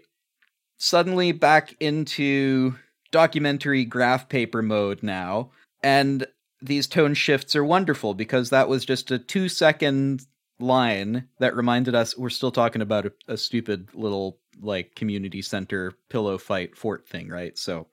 Suddenly 0.78 1.32
back 1.32 1.76
into 1.80 2.76
documentary 3.12 3.86
graph 3.86 4.30
paper 4.30 4.62
mode 4.62 5.04
now, 5.04 5.52
and 5.82 6.28
these 6.62 6.88
tone 6.88 7.14
shifts 7.14 7.56
are 7.56 7.64
wonderful 7.64 8.14
because 8.14 8.50
that 8.50 8.70
was 8.70 8.86
just 8.86 9.12
a 9.12 9.20
two 9.20 9.50
second 9.50 10.26
line 10.60 11.28
that 11.40 11.56
reminded 11.56 11.96
us 11.96 12.18
we're 12.18 12.30
still 12.30 12.52
talking 12.52 12.82
about 12.82 13.06
a, 13.06 13.14
a 13.28 13.38
stupid 13.38 13.90
little 13.94 14.40
like 14.60 14.96
community 14.96 15.42
center 15.42 15.94
pillow 16.10 16.38
fight 16.38 16.76
fort 16.78 17.08
thing, 17.08 17.30
right? 17.30 17.58
So 17.58 17.88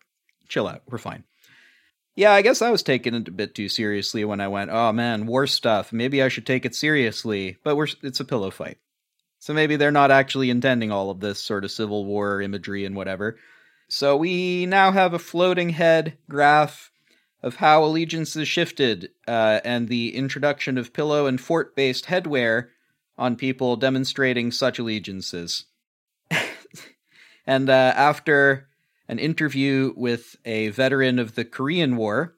chill 0.48 0.66
out, 0.66 0.82
we're 0.86 0.98
fine. 0.98 1.24
Yeah, 2.16 2.32
I 2.32 2.42
guess 2.42 2.62
I 2.62 2.70
was 2.70 2.82
taking 2.84 3.14
it 3.14 3.28
a 3.28 3.32
bit 3.32 3.54
too 3.54 3.68
seriously 3.68 4.24
when 4.24 4.40
I 4.40 4.48
went, 4.48 4.70
"Oh 4.70 4.92
man, 4.92 5.26
war 5.26 5.46
stuff. 5.46 5.92
Maybe 5.92 6.22
I 6.22 6.28
should 6.28 6.46
take 6.46 6.64
it 6.64 6.74
seriously." 6.74 7.56
But 7.64 7.76
we're 7.76 7.88
it's 8.02 8.20
a 8.20 8.24
pillow 8.24 8.50
fight. 8.50 8.78
So 9.40 9.52
maybe 9.52 9.76
they're 9.76 9.90
not 9.90 10.10
actually 10.10 10.48
intending 10.48 10.90
all 10.92 11.10
of 11.10 11.20
this 11.20 11.40
sort 11.40 11.64
of 11.64 11.70
civil 11.70 12.04
war 12.04 12.40
imagery 12.40 12.84
and 12.84 12.94
whatever. 12.94 13.36
So 13.88 14.16
we 14.16 14.64
now 14.66 14.92
have 14.92 15.12
a 15.12 15.18
floating 15.18 15.70
head 15.70 16.16
graph 16.30 16.90
of 17.44 17.56
how 17.56 17.84
allegiances 17.84 18.48
shifted 18.48 19.10
uh, 19.28 19.60
and 19.66 19.88
the 19.88 20.16
introduction 20.16 20.78
of 20.78 20.94
pillow 20.94 21.26
and 21.26 21.38
fort 21.38 21.76
based 21.76 22.06
headwear 22.06 22.68
on 23.18 23.36
people 23.36 23.76
demonstrating 23.76 24.50
such 24.50 24.78
allegiances. 24.78 25.66
and 27.46 27.68
uh, 27.68 27.92
after 27.94 28.66
an 29.08 29.18
interview 29.18 29.92
with 29.94 30.36
a 30.46 30.70
veteran 30.70 31.18
of 31.18 31.34
the 31.34 31.44
Korean 31.44 31.96
War 31.96 32.34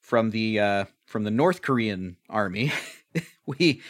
from 0.00 0.30
the 0.30 0.60
uh, 0.60 0.84
from 1.06 1.24
the 1.24 1.32
North 1.32 1.60
Korean 1.60 2.16
army. 2.30 2.72
we 3.46 3.82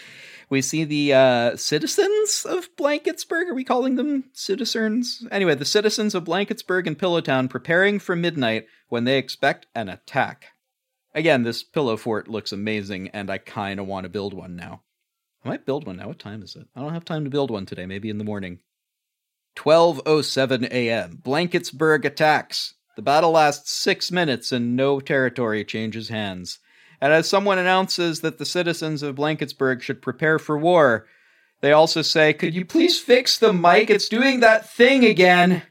we 0.49 0.63
see 0.63 0.85
the 0.85 1.13
uh, 1.13 1.57
citizens 1.57 2.47
of 2.49 2.75
Blanketsburg. 2.77 3.49
Are 3.49 3.55
we 3.55 3.65
calling 3.65 3.97
them 3.97 4.25
citizens? 4.33 5.27
Anyway, 5.31 5.55
the 5.55 5.65
citizens 5.65 6.15
of 6.15 6.25
Blanketsburg 6.25 6.87
and 6.87 6.99
Pillowtown 6.99 7.51
preparing 7.51 7.99
for 7.99 8.15
midnight 8.15 8.67
when 8.89 9.05
they 9.05 9.19
expect 9.19 9.67
an 9.75 9.89
attack. 9.89 10.47
Again, 11.15 11.43
this 11.43 11.63
pillow 11.63 11.97
fort 11.97 12.29
looks 12.29 12.53
amazing, 12.53 13.09
and 13.09 13.31
I 13.31 13.39
kind 13.39 13.81
of 13.81 13.87
want 13.87 14.05
to 14.05 14.11
build 14.11 14.35
one 14.35 14.55
now. 14.55 14.83
I 15.45 15.49
might 15.49 15.67
build 15.67 15.87
one 15.87 15.97
now. 15.97 16.09
What 16.09 16.19
time 16.19 16.43
is 16.43 16.57
it? 16.57 16.69
I 16.77 16.81
don't 16.81 16.93
have 16.93 17.05
time 17.05 17.25
to 17.25 17.31
build 17.31 17.51
one 17.51 17.67
today. 17.67 17.87
Maybe 17.87 18.11
in 18.11 18.19
the 18.19 18.25
morning. 18.25 18.61
12:07 19.57 20.69
a.m. 20.71 21.19
Blanketsburg 21.23 22.05
attacks. 22.05 22.75
The 22.97 23.03
battle 23.03 23.33
lasts 23.33 23.73
6 23.73 24.13
minutes 24.13 24.53
and 24.53 24.77
no 24.77 25.01
territory 25.01 25.65
changes 25.65 26.09
hands. 26.09 26.59
And 27.01 27.13
as 27.13 27.29
someone 27.29 27.59
announces 27.59 28.21
that 28.21 28.39
the 28.39 28.47
citizens 28.47 29.03
of 29.03 29.17
Blanketsburg 29.17 29.83
should 29.83 30.03
prepare 30.03 30.39
for 30.39 30.57
war, 30.57 31.07
they 31.61 31.73
also 31.73 32.03
say, 32.03 32.33
"Could 32.33 32.55
you 32.55 32.65
please 32.65 32.99
fix 32.99 33.39
the 33.39 33.53
mic? 33.53 33.91
It's 33.91 34.09
doing 34.09 34.41
that 34.41 34.69
thing 34.71 35.05
again." 35.05 35.63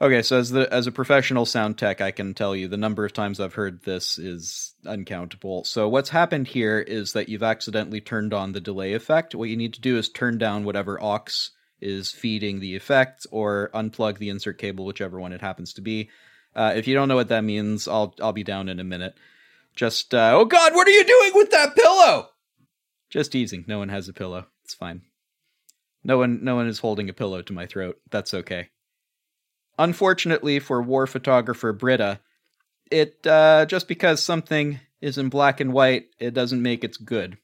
Okay, 0.00 0.22
so 0.22 0.38
as 0.38 0.50
the 0.50 0.72
as 0.72 0.88
a 0.88 0.92
professional 0.92 1.46
sound 1.46 1.78
tech, 1.78 2.00
I 2.00 2.10
can 2.10 2.34
tell 2.34 2.56
you 2.56 2.66
the 2.66 2.76
number 2.76 3.04
of 3.04 3.12
times 3.12 3.38
I've 3.38 3.54
heard 3.54 3.84
this 3.84 4.18
is 4.18 4.74
uncountable. 4.84 5.62
So 5.62 5.88
what's 5.88 6.10
happened 6.10 6.48
here 6.48 6.80
is 6.80 7.12
that 7.12 7.28
you've 7.28 7.44
accidentally 7.44 8.00
turned 8.00 8.34
on 8.34 8.50
the 8.50 8.60
delay 8.60 8.94
effect. 8.94 9.34
What 9.34 9.48
you 9.48 9.56
need 9.56 9.74
to 9.74 9.80
do 9.80 9.98
is 9.98 10.08
turn 10.08 10.38
down 10.38 10.64
whatever 10.64 11.00
aux 11.00 11.50
is 11.80 12.10
feeding 12.10 12.58
the 12.58 12.74
effect, 12.74 13.26
or 13.30 13.70
unplug 13.74 14.18
the 14.18 14.28
insert 14.28 14.58
cable, 14.58 14.84
whichever 14.86 15.20
one 15.20 15.32
it 15.32 15.40
happens 15.40 15.72
to 15.74 15.80
be. 15.80 16.10
Uh, 16.54 16.72
if 16.74 16.88
you 16.88 16.94
don't 16.94 17.08
know 17.08 17.16
what 17.16 17.28
that 17.28 17.44
means, 17.44 17.86
I'll 17.86 18.12
I'll 18.20 18.32
be 18.32 18.44
down 18.44 18.68
in 18.68 18.80
a 18.80 18.84
minute. 18.84 19.14
Just 19.74 20.14
uh, 20.14 20.32
oh 20.34 20.44
God, 20.44 20.74
what 20.74 20.86
are 20.86 20.92
you 20.92 21.04
doing 21.04 21.32
with 21.34 21.50
that 21.50 21.74
pillow? 21.74 22.28
Just 23.10 23.34
easing. 23.34 23.64
No 23.66 23.78
one 23.78 23.88
has 23.88 24.08
a 24.08 24.12
pillow. 24.12 24.46
It's 24.64 24.74
fine. 24.74 25.02
No 26.04 26.18
one 26.18 26.42
no 26.42 26.56
one 26.56 26.66
is 26.66 26.80
holding 26.80 27.08
a 27.08 27.14
pillow 27.14 27.42
to 27.42 27.52
my 27.52 27.66
throat. 27.66 27.98
That's 28.10 28.34
okay. 28.34 28.68
Unfortunately 29.78 30.58
for 30.58 30.82
war 30.82 31.06
photographer 31.06 31.72
Britta, 31.72 32.20
it 32.90 33.26
uh, 33.26 33.66
just 33.66 33.88
because 33.88 34.22
something 34.22 34.80
is 35.00 35.18
in 35.18 35.28
black 35.28 35.60
and 35.60 35.72
white, 35.72 36.06
it 36.18 36.34
doesn't 36.34 36.62
make 36.62 36.84
it 36.84 36.96
good. 37.04 37.38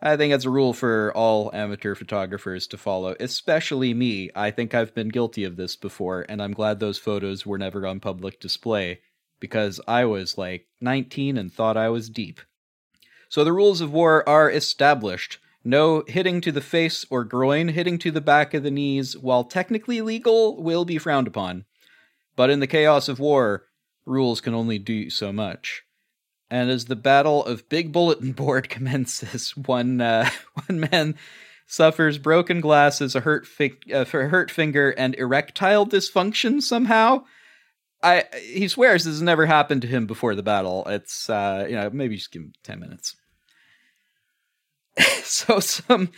I 0.00 0.16
think 0.16 0.32
that's 0.32 0.44
a 0.44 0.50
rule 0.50 0.72
for 0.72 1.12
all 1.14 1.54
amateur 1.54 1.94
photographers 1.94 2.66
to 2.68 2.76
follow, 2.76 3.14
especially 3.20 3.94
me. 3.94 4.30
I 4.34 4.50
think 4.50 4.74
I've 4.74 4.94
been 4.94 5.10
guilty 5.10 5.44
of 5.44 5.54
this 5.54 5.76
before, 5.76 6.26
and 6.28 6.42
I'm 6.42 6.54
glad 6.54 6.80
those 6.80 6.98
photos 6.98 7.46
were 7.46 7.58
never 7.58 7.86
on 7.86 8.00
public 8.00 8.40
display 8.40 9.00
because 9.42 9.80
I 9.88 10.04
was 10.04 10.38
like 10.38 10.68
19 10.80 11.36
and 11.36 11.52
thought 11.52 11.76
I 11.76 11.88
was 11.88 12.08
deep. 12.08 12.40
So 13.28 13.42
the 13.42 13.52
rules 13.52 13.80
of 13.80 13.92
war 13.92 14.26
are 14.28 14.48
established. 14.48 15.40
No 15.64 16.04
hitting 16.06 16.40
to 16.42 16.52
the 16.52 16.60
face 16.60 17.04
or 17.10 17.24
groin, 17.24 17.66
hitting 17.66 17.98
to 17.98 18.12
the 18.12 18.20
back 18.20 18.54
of 18.54 18.62
the 18.62 18.70
knees, 18.70 19.18
while 19.18 19.42
technically 19.42 20.00
legal, 20.00 20.62
will 20.62 20.84
be 20.84 20.96
frowned 20.96 21.26
upon. 21.26 21.64
But 22.36 22.50
in 22.50 22.60
the 22.60 22.68
chaos 22.68 23.08
of 23.08 23.18
war, 23.18 23.64
rules 24.06 24.40
can 24.40 24.54
only 24.54 24.78
do 24.78 25.10
so 25.10 25.32
much. 25.32 25.82
And 26.48 26.70
as 26.70 26.84
the 26.84 26.94
battle 26.94 27.44
of 27.44 27.68
Big 27.68 27.90
Bulletin 27.90 28.30
Board 28.42 28.68
commences, 28.68 29.56
one 29.56 30.00
uh, 30.00 30.30
one 30.66 30.78
man 30.88 31.16
suffers 31.66 32.16
broken 32.16 32.60
glasses, 32.60 33.16
a 33.16 33.20
hurt 33.20 33.44
fi- 33.44 33.80
uh, 33.92 34.04
hurt 34.04 34.52
finger, 34.52 34.90
and 34.90 35.16
erectile 35.16 35.84
dysfunction 35.84 36.62
somehow. 36.62 37.24
I 38.02 38.24
he 38.40 38.68
swears 38.68 39.04
this 39.04 39.14
has 39.14 39.22
never 39.22 39.46
happened 39.46 39.82
to 39.82 39.88
him 39.88 40.06
before 40.06 40.34
the 40.34 40.42
battle. 40.42 40.84
It's 40.86 41.30
uh, 41.30 41.66
you 41.68 41.76
know 41.76 41.90
maybe 41.92 42.16
just 42.16 42.32
give 42.32 42.42
him 42.42 42.52
ten 42.62 42.80
minutes. 42.80 43.16
so 45.22 45.60
some 45.60 46.10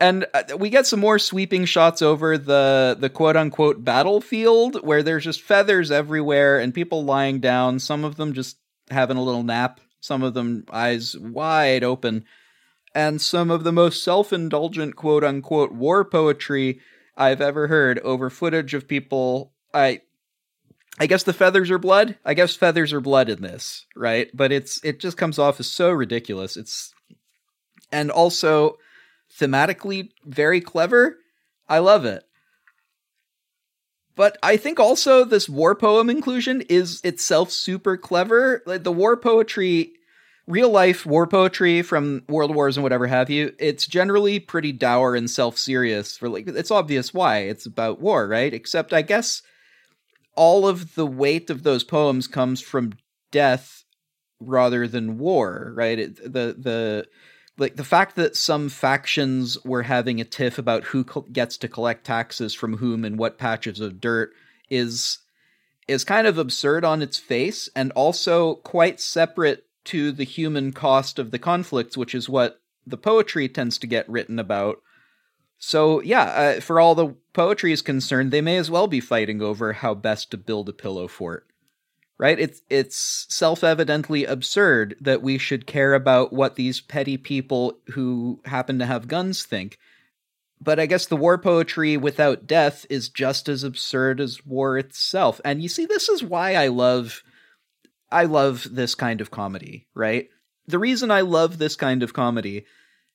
and 0.00 0.26
uh, 0.32 0.56
we 0.58 0.70
get 0.70 0.86
some 0.86 0.98
more 0.98 1.18
sweeping 1.18 1.66
shots 1.66 2.02
over 2.02 2.38
the 2.38 2.96
the 2.98 3.10
quote 3.10 3.36
unquote 3.36 3.84
battlefield 3.84 4.84
where 4.84 5.02
there's 5.02 5.24
just 5.24 5.42
feathers 5.42 5.90
everywhere 5.90 6.58
and 6.58 6.74
people 6.74 7.04
lying 7.04 7.38
down 7.38 7.78
some 7.78 8.04
of 8.04 8.16
them 8.16 8.32
just 8.32 8.56
having 8.90 9.16
a 9.16 9.22
little 9.22 9.42
nap 9.42 9.80
some 10.00 10.22
of 10.22 10.34
them 10.34 10.64
eyes 10.72 11.16
wide 11.18 11.84
open 11.84 12.24
and 12.94 13.20
some 13.20 13.50
of 13.50 13.62
the 13.62 13.72
most 13.72 14.02
self-indulgent 14.02 14.96
quote 14.96 15.22
unquote 15.22 15.72
war 15.72 16.04
poetry 16.04 16.80
i've 17.16 17.40
ever 17.40 17.68
heard 17.68 17.98
over 18.00 18.30
footage 18.30 18.72
of 18.74 18.88
people 18.88 19.52
i 19.74 20.00
i 21.00 21.06
guess 21.06 21.24
the 21.24 21.32
feathers 21.32 21.70
are 21.70 21.78
blood 21.78 22.16
i 22.24 22.34
guess 22.34 22.54
feathers 22.54 22.92
are 22.92 23.00
blood 23.00 23.28
in 23.28 23.42
this 23.42 23.86
right 23.96 24.30
but 24.32 24.52
it's 24.52 24.82
it 24.84 25.00
just 25.00 25.16
comes 25.16 25.38
off 25.38 25.58
as 25.58 25.66
so 25.66 25.90
ridiculous 25.90 26.56
it's 26.56 26.94
and 27.92 28.10
also 28.10 28.78
thematically 29.38 30.10
very 30.24 30.60
clever. 30.60 31.18
I 31.68 31.78
love 31.78 32.04
it. 32.04 32.24
But 34.16 34.36
I 34.42 34.56
think 34.56 34.78
also 34.78 35.24
this 35.24 35.48
war 35.48 35.74
poem 35.74 36.10
inclusion 36.10 36.62
is 36.62 37.00
itself 37.04 37.50
super 37.50 37.96
clever. 37.96 38.62
Like 38.66 38.82
the 38.82 38.92
war 38.92 39.16
poetry, 39.16 39.92
real 40.46 40.68
life 40.68 41.06
war 41.06 41.26
poetry 41.26 41.82
from 41.82 42.24
World 42.28 42.54
Wars 42.54 42.76
and 42.76 42.82
whatever 42.82 43.06
have 43.06 43.30
you, 43.30 43.54
it's 43.58 43.86
generally 43.86 44.38
pretty 44.38 44.72
dour 44.72 45.14
and 45.14 45.30
self 45.30 45.56
serious. 45.56 46.18
For 46.18 46.28
like, 46.28 46.48
it's 46.48 46.70
obvious 46.70 47.14
why 47.14 47.38
it's 47.38 47.66
about 47.66 48.00
war, 48.00 48.26
right? 48.26 48.52
Except 48.52 48.92
I 48.92 49.02
guess 49.02 49.42
all 50.40 50.66
of 50.66 50.94
the 50.94 51.04
weight 51.04 51.50
of 51.50 51.64
those 51.64 51.84
poems 51.84 52.26
comes 52.26 52.62
from 52.62 52.94
death 53.30 53.84
rather 54.40 54.88
than 54.88 55.18
war, 55.18 55.70
right? 55.76 55.98
It, 55.98 56.16
the 56.16 56.56
the 56.58 57.06
like 57.58 57.76
the 57.76 57.84
fact 57.84 58.16
that 58.16 58.36
some 58.36 58.70
factions 58.70 59.62
were 59.66 59.82
having 59.82 60.18
a 60.18 60.24
tiff 60.24 60.56
about 60.56 60.84
who 60.84 61.04
co- 61.04 61.26
gets 61.30 61.58
to 61.58 61.68
collect 61.68 62.06
taxes 62.06 62.54
from 62.54 62.78
whom 62.78 63.04
and 63.04 63.18
what 63.18 63.36
patches 63.36 63.80
of 63.80 64.00
dirt 64.00 64.32
is 64.70 65.18
is 65.86 66.04
kind 66.04 66.26
of 66.26 66.38
absurd 66.38 66.86
on 66.86 67.02
its 67.02 67.18
face 67.18 67.68
and 67.76 67.92
also 67.92 68.54
quite 68.54 68.98
separate 68.98 69.64
to 69.84 70.10
the 70.10 70.24
human 70.24 70.72
cost 70.72 71.18
of 71.18 71.32
the 71.32 71.38
conflicts 71.38 71.98
which 71.98 72.14
is 72.14 72.30
what 72.30 72.62
the 72.86 72.96
poetry 72.96 73.46
tends 73.46 73.76
to 73.76 73.86
get 73.86 74.08
written 74.08 74.38
about 74.38 74.78
so 75.60 76.02
yeah 76.02 76.22
uh, 76.22 76.60
for 76.60 76.80
all 76.80 76.96
the 76.96 77.14
poetry 77.32 77.70
is 77.70 77.82
concerned 77.82 78.32
they 78.32 78.40
may 78.40 78.56
as 78.56 78.68
well 78.70 78.88
be 78.88 78.98
fighting 78.98 79.40
over 79.40 79.74
how 79.74 79.94
best 79.94 80.32
to 80.32 80.36
build 80.36 80.68
a 80.68 80.72
pillow 80.72 81.06
fort 81.06 81.46
right? 82.20 82.38
It's 82.38 82.60
it's 82.68 83.26
self-evidently 83.30 84.26
absurd 84.26 84.94
that 85.00 85.22
we 85.22 85.38
should 85.38 85.66
care 85.66 85.94
about 85.94 86.34
what 86.34 86.54
these 86.54 86.78
petty 86.78 87.16
people 87.16 87.78
who 87.92 88.42
happen 88.44 88.78
to 88.78 88.84
have 88.84 89.08
guns 89.08 89.42
think. 89.42 89.78
But 90.60 90.78
I 90.78 90.84
guess 90.84 91.06
the 91.06 91.16
war 91.16 91.38
poetry 91.38 91.96
without 91.96 92.46
death 92.46 92.84
is 92.90 93.08
just 93.08 93.48
as 93.48 93.64
absurd 93.64 94.20
as 94.20 94.44
war 94.44 94.76
itself. 94.76 95.40
And 95.46 95.62
you 95.62 95.70
see 95.70 95.86
this 95.86 96.10
is 96.10 96.22
why 96.22 96.56
I 96.56 96.66
love 96.66 97.22
I 98.12 98.24
love 98.24 98.66
this 98.70 98.94
kind 98.94 99.22
of 99.22 99.30
comedy, 99.30 99.86
right? 99.94 100.28
The 100.66 100.78
reason 100.78 101.10
I 101.10 101.22
love 101.22 101.56
this 101.56 101.74
kind 101.74 102.02
of 102.02 102.12
comedy, 102.12 102.66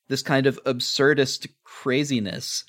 this 0.08 0.22
kind 0.22 0.46
of 0.46 0.62
absurdist 0.64 1.48
craziness 1.64 2.64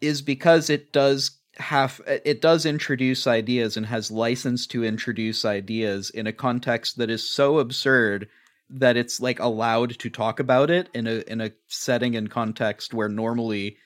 is 0.00 0.22
because 0.22 0.68
it 0.68 0.92
does 0.92 1.38
have 1.56 2.00
it 2.06 2.40
does 2.40 2.64
introduce 2.64 3.26
ideas 3.26 3.76
and 3.76 3.86
has 3.86 4.10
license 4.10 4.66
to 4.66 4.84
introduce 4.84 5.44
ideas 5.44 6.10
in 6.10 6.26
a 6.26 6.32
context 6.32 6.96
that 6.96 7.10
is 7.10 7.28
so 7.28 7.58
absurd 7.58 8.28
that 8.70 8.96
it's 8.96 9.20
like 9.20 9.38
allowed 9.38 9.98
to 9.98 10.08
talk 10.08 10.40
about 10.40 10.70
it 10.70 10.88
in 10.94 11.06
a 11.06 11.22
in 11.30 11.40
a 11.40 11.52
setting 11.68 12.16
and 12.16 12.30
context 12.30 12.94
where 12.94 13.08
normally 13.08 13.76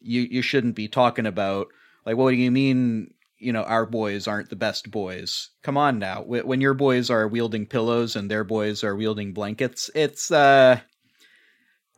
you 0.00 0.22
you 0.22 0.40
shouldn't 0.40 0.76
be 0.76 0.86
talking 0.86 1.26
about 1.26 1.66
like 2.06 2.16
what 2.16 2.30
do 2.30 2.36
you 2.36 2.50
mean 2.50 3.12
you 3.38 3.52
know 3.52 3.64
our 3.64 3.86
boys 3.86 4.28
aren't 4.28 4.50
the 4.50 4.56
best 4.56 4.90
boys? 4.90 5.50
Come 5.62 5.76
on 5.76 5.98
now. 5.98 6.22
When 6.22 6.60
your 6.60 6.74
boys 6.74 7.10
are 7.10 7.26
wielding 7.26 7.66
pillows 7.66 8.14
and 8.14 8.30
their 8.30 8.44
boys 8.44 8.84
are 8.84 8.94
wielding 8.94 9.32
blankets 9.32 9.90
it's 9.96 10.30
uh 10.30 10.80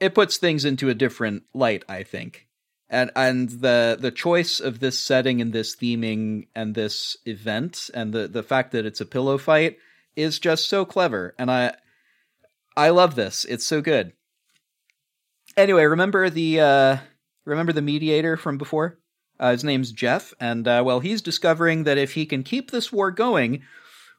it 0.03 0.15
puts 0.15 0.37
things 0.37 0.65
into 0.65 0.89
a 0.89 0.95
different 0.95 1.45
light 1.55 1.85
i 1.89 2.03
think. 2.03 2.49
And 2.93 3.11
and 3.17 3.49
the 3.49 3.97
the 3.99 4.11
choice 4.11 4.61
of 4.61 4.81
this 4.81 5.01
setting 5.01 5.41
and 5.41 5.51
this 5.55 5.75
theming 5.75 6.49
and 6.55 6.75
this 6.75 7.17
event 7.25 7.89
and 7.95 8.13
the 8.13 8.29
the 8.29 8.43
fact 8.43 8.73
that 8.73 8.85
it's 8.85 9.01
a 9.01 9.07
pillow 9.07 9.39
fight 9.39 9.79
is 10.15 10.39
just 10.39 10.69
so 10.69 10.85
clever. 10.85 11.35
And 11.39 11.51
i 11.51 11.75
i 12.77 12.91
love 12.91 13.15
this. 13.15 13.47
It's 13.47 13.65
so 13.65 13.81
good. 13.81 14.13
Anyway 15.57 15.85
remember 15.85 16.29
the 16.29 16.61
uh 16.61 16.97
remember 17.47 17.73
the 17.73 17.81
mediator 17.81 18.37
from 18.37 18.59
before? 18.59 18.99
Uh, 19.41 19.53
his 19.53 19.65
name's 19.65 19.91
jeff. 19.91 20.35
And 20.39 20.69
uh, 20.69 20.83
well 20.85 21.01
he's 21.01 21.23
discovering 21.23 21.85
that 21.85 21.97
if 21.97 22.13
he 22.13 22.27
can 22.27 22.43
keep 22.43 22.71
this 22.71 22.93
war 22.93 23.11
going 23.11 23.63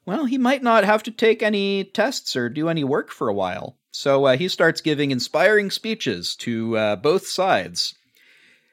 well 0.04 0.26
he 0.26 0.39
might 0.39 0.63
not 0.63 0.84
have 0.84 1.04
to 1.04 1.12
take 1.12 1.43
any 1.43 1.84
tests 1.84 2.36
or 2.36 2.50
do 2.50 2.69
any 2.69 2.84
work 2.84 3.12
for 3.12 3.30
a 3.30 3.34
while 3.36 3.78
so 3.93 4.25
uh, 4.25 4.36
he 4.36 4.49
starts 4.49 4.82
giving 4.82 5.12
inspiring 5.12 5.69
speeches 5.71 6.36
to 6.36 6.75
uh, 6.75 6.95
both 6.97 7.27
sides 7.27 7.93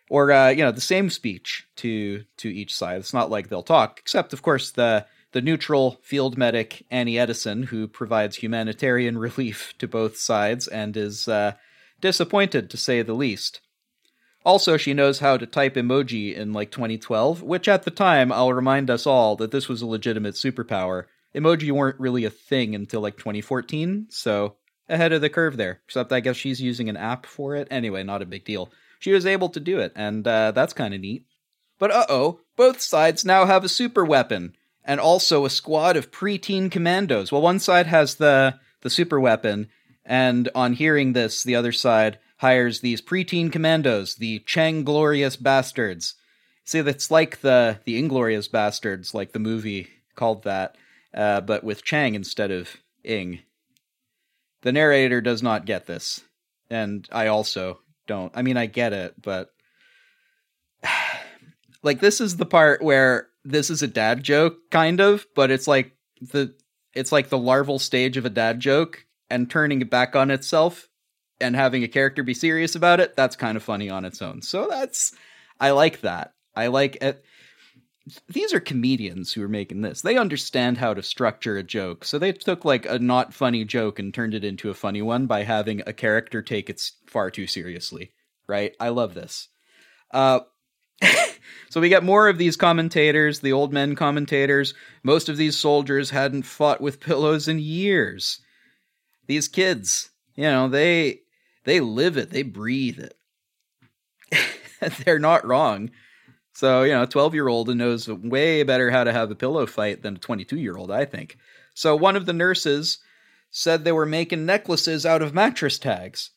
or 0.09 0.33
uh, 0.33 0.49
you 0.49 0.63
know 0.65 0.73
the 0.73 0.81
same 0.81 1.09
speech 1.09 1.67
to 1.77 2.25
to 2.39 2.49
each 2.49 2.77
side. 2.77 2.99
It's 2.99 3.15
not 3.15 3.31
like 3.31 3.49
they'll 3.49 3.63
talk, 3.63 3.99
except 4.01 4.33
of 4.33 4.43
course 4.43 4.73
the 4.73 5.07
the 5.33 5.41
neutral 5.41 5.99
field 6.03 6.37
medic 6.37 6.85
Annie 6.91 7.19
Edison, 7.19 7.65
who 7.65 7.87
provides 7.87 8.37
humanitarian 8.37 9.17
relief 9.29 9.73
to 9.79 9.87
both 9.87 10.17
sides 10.17 10.67
and 10.67 10.97
is 10.97 11.29
uh, 11.29 11.53
disappointed 12.01 12.69
to 12.69 12.77
say 12.77 13.01
the 13.03 13.15
least. 13.15 13.61
Also, 14.43 14.79
she 14.79 14.95
knows 14.95 15.19
how 15.19 15.37
to 15.37 15.47
type 15.47 15.75
emoji 15.75 16.35
in 16.35 16.55
like 16.55 16.71
2012, 16.71 17.43
which 17.43 17.69
at 17.69 17.83
the 17.83 17.91
time, 17.91 18.33
I'll 18.33 18.55
remind 18.55 18.89
us 18.89 19.07
all 19.07 19.37
that 19.37 19.51
this 19.51 19.69
was 19.69 19.83
a 19.83 19.87
legitimate 19.87 20.35
superpower. 20.35 21.05
Emoji 21.35 21.71
weren't 21.71 22.01
really 22.01 22.25
a 22.25 22.31
thing 22.31 22.75
until 22.75 23.03
like 23.03 23.19
2014, 23.19 24.07
so 24.09 24.57
ahead 24.91 25.13
of 25.13 25.23
the 25.23 25.31
curve 25.31 25.57
there. 25.57 25.81
Except 25.87 26.13
I 26.13 26.21
guess 26.21 26.37
she's 26.37 26.61
using 26.61 26.91
an 26.91 26.99
app 26.99 27.25
for 27.25 27.57
it. 27.57 27.69
Anyway, 27.71 28.03
not 28.03 28.21
a 28.21 28.27
big 28.27 28.45
deal 28.45 28.71
she 29.01 29.13
was 29.13 29.27
able 29.27 29.49
to 29.49 29.59
do 29.59 29.81
it, 29.81 29.93
and 29.97 30.29
uh, 30.29 30.53
that's 30.53 30.75
kind 30.75 30.95
of 30.95 31.01
neat. 31.01 31.27
But 31.81 31.91
uh 31.91 32.07
oh, 32.09 32.41
both 32.57 32.81
sides 32.81 33.25
now 33.25 33.47
have 33.47 33.65
a 33.65 33.69
super 33.69 34.05
weapon, 34.05 34.55
and 34.85 35.01
also 35.01 35.45
a 35.45 35.51
squad 35.51 35.97
of 35.97 36.13
preteen 36.13 36.71
commandos. 36.71 37.33
Well, 37.33 37.43
one 37.43 37.59
side 37.59 37.87
has 37.87 38.17
the 38.17 38.61
the 38.83 38.91
super 38.91 39.19
weapon, 39.19 39.69
and 40.05 40.49
on 40.55 40.75
hearing 40.75 41.15
this, 41.15 41.43
the 41.43 41.57
other 41.57 41.73
side 41.73 42.19
hires 42.37 42.81
these 42.81 43.01
preteen 43.01 43.51
commandos, 43.51 44.15
the 44.17 44.41
Chang 44.41 44.85
Glorious 44.85 45.37
Bastards. 45.37 46.15
See, 46.65 46.83
that's 46.83 47.11
like 47.11 47.41
the 47.41 47.81
the 47.85 48.01
Inglourious 48.01 48.49
Basterds, 48.49 49.15
like 49.15 49.33
the 49.33 49.39
movie 49.39 49.89
called 50.15 50.45
that, 50.45 50.77
uh, 51.15 51.41
but 51.41 51.65
with 51.65 51.83
Chang 51.83 52.15
instead 52.15 52.51
of 52.51 52.77
Ing. 53.03 53.41
The 54.63 54.73
narrator 54.73 55.21
does 55.21 55.43
not 55.43 55.65
get 55.65 55.87
this, 55.87 56.21
and 56.69 57.09
I 57.11 57.29
also 57.29 57.81
don't. 58.07 58.33
I 58.35 58.43
mean, 58.43 58.57
I 58.57 58.67
get 58.67 58.93
it, 58.93 59.15
but 59.21 59.51
like 61.83 62.01
this 62.01 62.21
is 62.21 62.37
the 62.37 62.47
part 62.47 62.83
where 62.83 63.29
this 63.45 63.71
is 63.71 63.83
a 63.83 63.89
dad 63.89 64.23
joke, 64.23 64.57
kind 64.71 65.01
of, 65.01 65.27
but 65.35 65.51
it's 65.51 65.67
like 65.67 65.93
the 66.21 66.55
it's 66.93 67.13
like 67.13 67.29
the 67.29 67.39
larval 67.39 67.79
stage 67.79 68.17
of 68.17 68.25
a 68.27 68.31
dad 68.31 68.61
joke 68.61 69.07
and 69.31 69.51
turning 69.51 69.81
it 69.81 69.91
back 69.91 70.17
on 70.17 70.31
itself 70.31 70.89
and 71.41 71.55
having 71.55 71.85
a 71.85 71.89
character 71.89 72.23
be 72.23 72.35
serious 72.35 72.75
about 72.75 73.01
it. 73.01 73.17
That's 73.17 73.37
kind 73.37 73.57
of 73.57 73.63
funny 73.63 73.89
on 73.89 74.05
its 74.05 74.21
own. 74.21 74.43
So 74.43 74.67
that's 74.69 75.15
I 75.59 75.71
like 75.71 76.01
that. 76.01 76.35
I 76.55 76.67
like 76.67 76.97
it. 77.03 77.25
These 78.29 78.53
are 78.53 78.61
comedians 78.61 79.33
who 79.33 79.43
are 79.43 79.49
making 79.49 79.83
this. 79.83 80.03
They 80.03 80.17
understand 80.17 80.79
how 80.79 80.95
to 80.95 81.03
structure 81.03 81.57
a 81.57 81.63
joke. 81.63 82.05
So 82.05 82.19
they 82.19 82.33
took 82.33 82.65
like 82.65 82.87
a 82.87 82.99
not 82.99 83.35
funny 83.35 83.65
joke 83.65 83.99
and 83.99 84.13
turned 84.13 84.35
it 84.35 84.45
into 84.45 84.71
a 84.71 84.75
funny 84.75 85.03
one 85.03 85.27
by 85.27 85.43
having 85.43 85.83
a 85.87 85.93
character 85.93 86.43
take 86.43 86.71
it 86.71 86.83
far 87.07 87.31
too 87.31 87.47
seriously. 87.47 88.13
Right? 88.47 88.75
I 88.81 88.89
love 88.89 89.15
this. 89.15 89.49
Uh, 90.11 90.41
so 91.71 91.81
we 91.81 91.89
get 91.89 92.05
more 92.05 92.29
of 92.29 92.39
these 92.39 92.57
commentators, 92.57 93.41
the 93.41 93.53
old 93.53 93.73
men 93.73 93.95
commentators. 93.95 94.75
Most 95.03 95.29
of 95.29 95.37
these 95.37 95.57
soldiers 95.57 96.11
hadn't 96.11 96.43
fought 96.43 96.81
with 96.81 97.01
pillows 97.01 97.49
in 97.49 97.59
years. 97.59 98.41
These 99.27 99.49
kids, 99.49 100.11
you 100.35 100.45
know, 100.45 100.69
they 100.69 101.21
they 101.65 101.81
live 101.81 102.17
it, 102.17 102.31
they 102.31 102.43
breathe 102.43 102.99
it. 102.99 103.15
They're 105.05 105.19
not 105.19 105.47
wrong. 105.47 105.91
So, 106.53 106.83
you 106.83 106.93
know, 106.93 107.03
a 107.03 107.07
12 107.07 107.35
year 107.35 107.49
old 107.49 107.75
knows 107.75 108.09
way 108.09 108.63
better 108.63 108.91
how 108.91 109.05
to 109.05 109.13
have 109.13 109.31
a 109.31 109.37
pillow 109.37 109.67
fight 109.67 110.03
than 110.03 110.17
a 110.17 110.19
22 110.19 110.59
year 110.59 110.77
old, 110.77 110.91
I 110.91 111.05
think. 111.05 111.39
So, 111.75 111.95
one 111.97 112.17
of 112.17 112.27
the 112.27 112.33
nurses 112.33 112.99
said 113.51 113.85
they 113.85 113.93
were 113.93 114.07
making 114.07 114.47
necklaces 114.47 115.05
out 115.05 115.23
of 115.23 115.35
mattress 115.35 115.79
tags. 115.79 116.31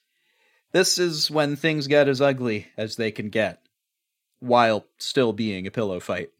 This 0.71 0.97
is 0.97 1.30
when 1.30 1.56
things 1.56 1.88
get 1.88 2.08
as 2.08 2.21
ugly 2.21 2.67
as 2.78 2.95
they 2.95 3.12
can 3.12 3.30
get 3.30 3.62
while 4.39 4.86
still 4.97 5.32
being 5.32 5.67
a 5.67 5.71
pillow 5.71 5.99
fight. 5.99 6.32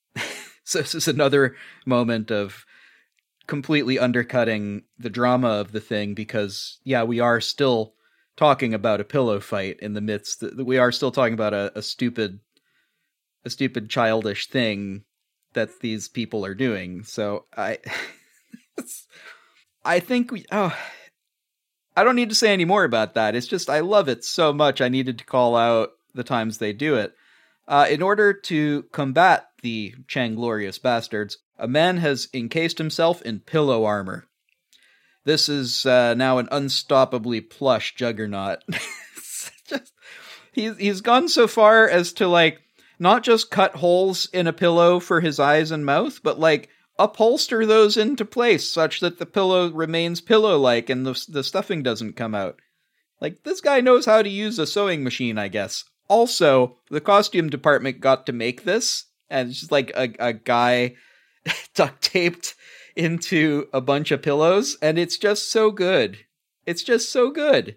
so 0.64 0.78
this 0.78 0.94
is 0.94 1.08
another 1.08 1.56
moment 1.84 2.30
of 2.30 2.64
completely 3.46 3.98
undercutting 3.98 4.82
the 4.98 5.10
drama 5.10 5.48
of 5.48 5.72
the 5.72 5.80
thing 5.80 6.14
because 6.14 6.78
yeah, 6.84 7.02
we 7.02 7.20
are 7.20 7.40
still 7.40 7.94
talking 8.36 8.72
about 8.72 9.00
a 9.00 9.04
pillow 9.04 9.38
fight 9.40 9.78
in 9.80 9.92
the 9.92 10.00
midst 10.00 10.42
we 10.56 10.78
are 10.78 10.90
still 10.90 11.12
talking 11.12 11.34
about 11.34 11.54
a, 11.54 11.70
a 11.78 11.82
stupid 11.82 12.40
a 13.44 13.50
stupid 13.50 13.90
childish 13.90 14.48
thing 14.48 15.04
that 15.54 15.80
these 15.80 16.08
people 16.08 16.44
are 16.44 16.54
doing. 16.54 17.04
So 17.04 17.46
I 17.56 17.78
I 19.84 20.00
think 20.00 20.30
we 20.30 20.44
oh 20.52 20.76
I 21.96 22.04
don't 22.04 22.16
need 22.16 22.30
to 22.30 22.34
say 22.34 22.52
any 22.52 22.64
more 22.64 22.84
about 22.84 23.14
that. 23.14 23.34
It's 23.34 23.46
just 23.46 23.70
I 23.70 23.80
love 23.80 24.08
it 24.08 24.24
so 24.24 24.52
much 24.52 24.80
I 24.80 24.88
needed 24.88 25.18
to 25.18 25.24
call 25.24 25.56
out 25.56 25.90
the 26.14 26.24
times 26.24 26.58
they 26.58 26.72
do 26.72 26.96
it. 26.96 27.14
Uh, 27.66 27.86
in 27.88 28.02
order 28.02 28.32
to 28.32 28.82
combat 28.92 29.46
the 29.62 29.94
Changlorious 30.06 30.80
bastards, 30.80 31.38
a 31.58 31.66
man 31.66 31.96
has 31.98 32.28
encased 32.34 32.78
himself 32.78 33.22
in 33.22 33.40
pillow 33.40 33.84
armor. 33.84 34.26
This 35.24 35.48
is 35.48 35.86
uh, 35.86 36.14
now 36.14 36.38
an 36.38 36.48
unstoppably 36.48 37.48
plush 37.48 37.94
juggernaut. 37.94 38.58
just, 39.68 39.92
he's 40.52 40.76
he's 40.76 41.00
gone 41.00 41.28
so 41.28 41.46
far 41.46 41.88
as 41.88 42.12
to 42.14 42.28
like 42.28 42.60
not 42.98 43.22
just 43.22 43.50
cut 43.50 43.76
holes 43.76 44.28
in 44.32 44.46
a 44.46 44.52
pillow 44.52 45.00
for 45.00 45.20
his 45.20 45.40
eyes 45.40 45.70
and 45.70 45.84
mouth, 45.84 46.22
but 46.22 46.38
like 46.38 46.68
upholster 46.98 47.66
those 47.66 47.96
into 47.96 48.24
place 48.24 48.70
such 48.70 49.00
that 49.00 49.18
the 49.18 49.26
pillow 49.26 49.70
remains 49.70 50.20
pillow-like 50.20 50.88
and 50.88 51.06
the 51.06 51.24
the 51.28 51.42
stuffing 51.42 51.82
doesn't 51.82 52.16
come 52.16 52.34
out. 52.34 52.60
Like 53.20 53.42
this 53.44 53.60
guy 53.60 53.80
knows 53.80 54.06
how 54.06 54.22
to 54.22 54.28
use 54.28 54.58
a 54.58 54.66
sewing 54.66 55.02
machine, 55.02 55.38
I 55.38 55.48
guess. 55.48 55.84
Also, 56.08 56.76
the 56.90 57.00
costume 57.00 57.48
department 57.48 58.00
got 58.00 58.26
to 58.26 58.32
make 58.32 58.64
this, 58.64 59.06
and 59.30 59.50
it's 59.50 59.60
just 59.60 59.72
like 59.72 59.90
a, 59.96 60.12
a 60.18 60.32
guy 60.34 60.94
duct 61.74 62.02
taped 62.02 62.54
into 62.94 63.68
a 63.72 63.80
bunch 63.80 64.10
of 64.10 64.22
pillows, 64.22 64.76
and 64.82 64.98
it's 64.98 65.16
just 65.16 65.50
so 65.50 65.70
good. 65.70 66.18
It's 66.66 66.82
just 66.82 67.10
so 67.10 67.30
good. 67.30 67.76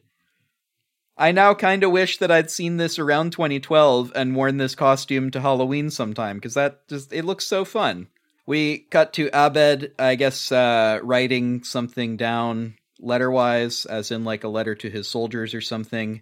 I 1.19 1.31
now 1.31 1.55
kind 1.55 1.83
of 1.83 1.91
wish 1.91 2.17
that 2.19 2.29
I'd 2.29 2.51
seen 2.51 2.77
this 2.77 2.99
around 2.99 3.31
2012 3.31 4.11
and 4.13 4.35
worn 4.35 4.57
this 4.57 4.75
costume 4.75 5.31
to 5.31 5.41
Halloween 5.41 5.89
sometime, 5.89 6.37
because 6.37 6.53
that 6.53 6.87
just, 6.87 7.11
it 7.11 7.25
looks 7.25 7.47
so 7.47 7.65
fun. 7.65 8.07
We 8.45 8.79
cut 8.91 9.13
to 9.13 9.29
Abed, 9.33 9.93
I 9.97 10.13
guess, 10.13 10.51
uh, 10.51 10.99
writing 11.01 11.63
something 11.63 12.17
down 12.17 12.75
letter-wise, 12.99 13.85
as 13.85 14.11
in 14.11 14.25
like 14.25 14.43
a 14.43 14.47
letter 14.47 14.75
to 14.75 14.91
his 14.91 15.07
soldiers 15.07 15.55
or 15.55 15.61
something. 15.61 16.21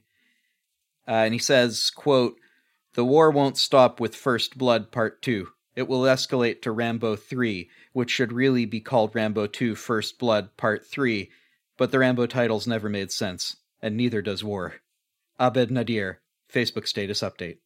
Uh, 1.05 1.11
and 1.11 1.33
he 1.33 1.39
says, 1.39 1.89
quote, 1.89 2.37
The 2.93 3.05
war 3.05 3.31
won't 3.31 3.57
stop 3.57 3.99
with 3.99 4.15
First 4.15 4.57
Blood 4.57 4.91
Part 4.93 5.21
2. 5.21 5.49
It 5.75 5.89
will 5.89 6.03
escalate 6.03 6.61
to 6.61 6.71
Rambo 6.71 7.17
3, 7.17 7.69
which 7.91 8.11
should 8.11 8.31
really 8.31 8.65
be 8.65 8.79
called 8.79 9.13
Rambo 9.13 9.47
Two: 9.47 9.75
First 9.75 10.17
Blood 10.17 10.55
Part 10.55 10.85
3, 10.85 11.29
but 11.77 11.91
the 11.91 11.99
Rambo 11.99 12.27
titles 12.27 12.65
never 12.65 12.87
made 12.87 13.11
sense, 13.11 13.57
and 13.81 13.97
neither 13.97 14.21
does 14.21 14.41
war. 14.41 14.75
Abed 15.39 15.71
Nadir, 15.71 16.21
Facebook 16.51 16.87
status 16.87 17.21
update. 17.21 17.57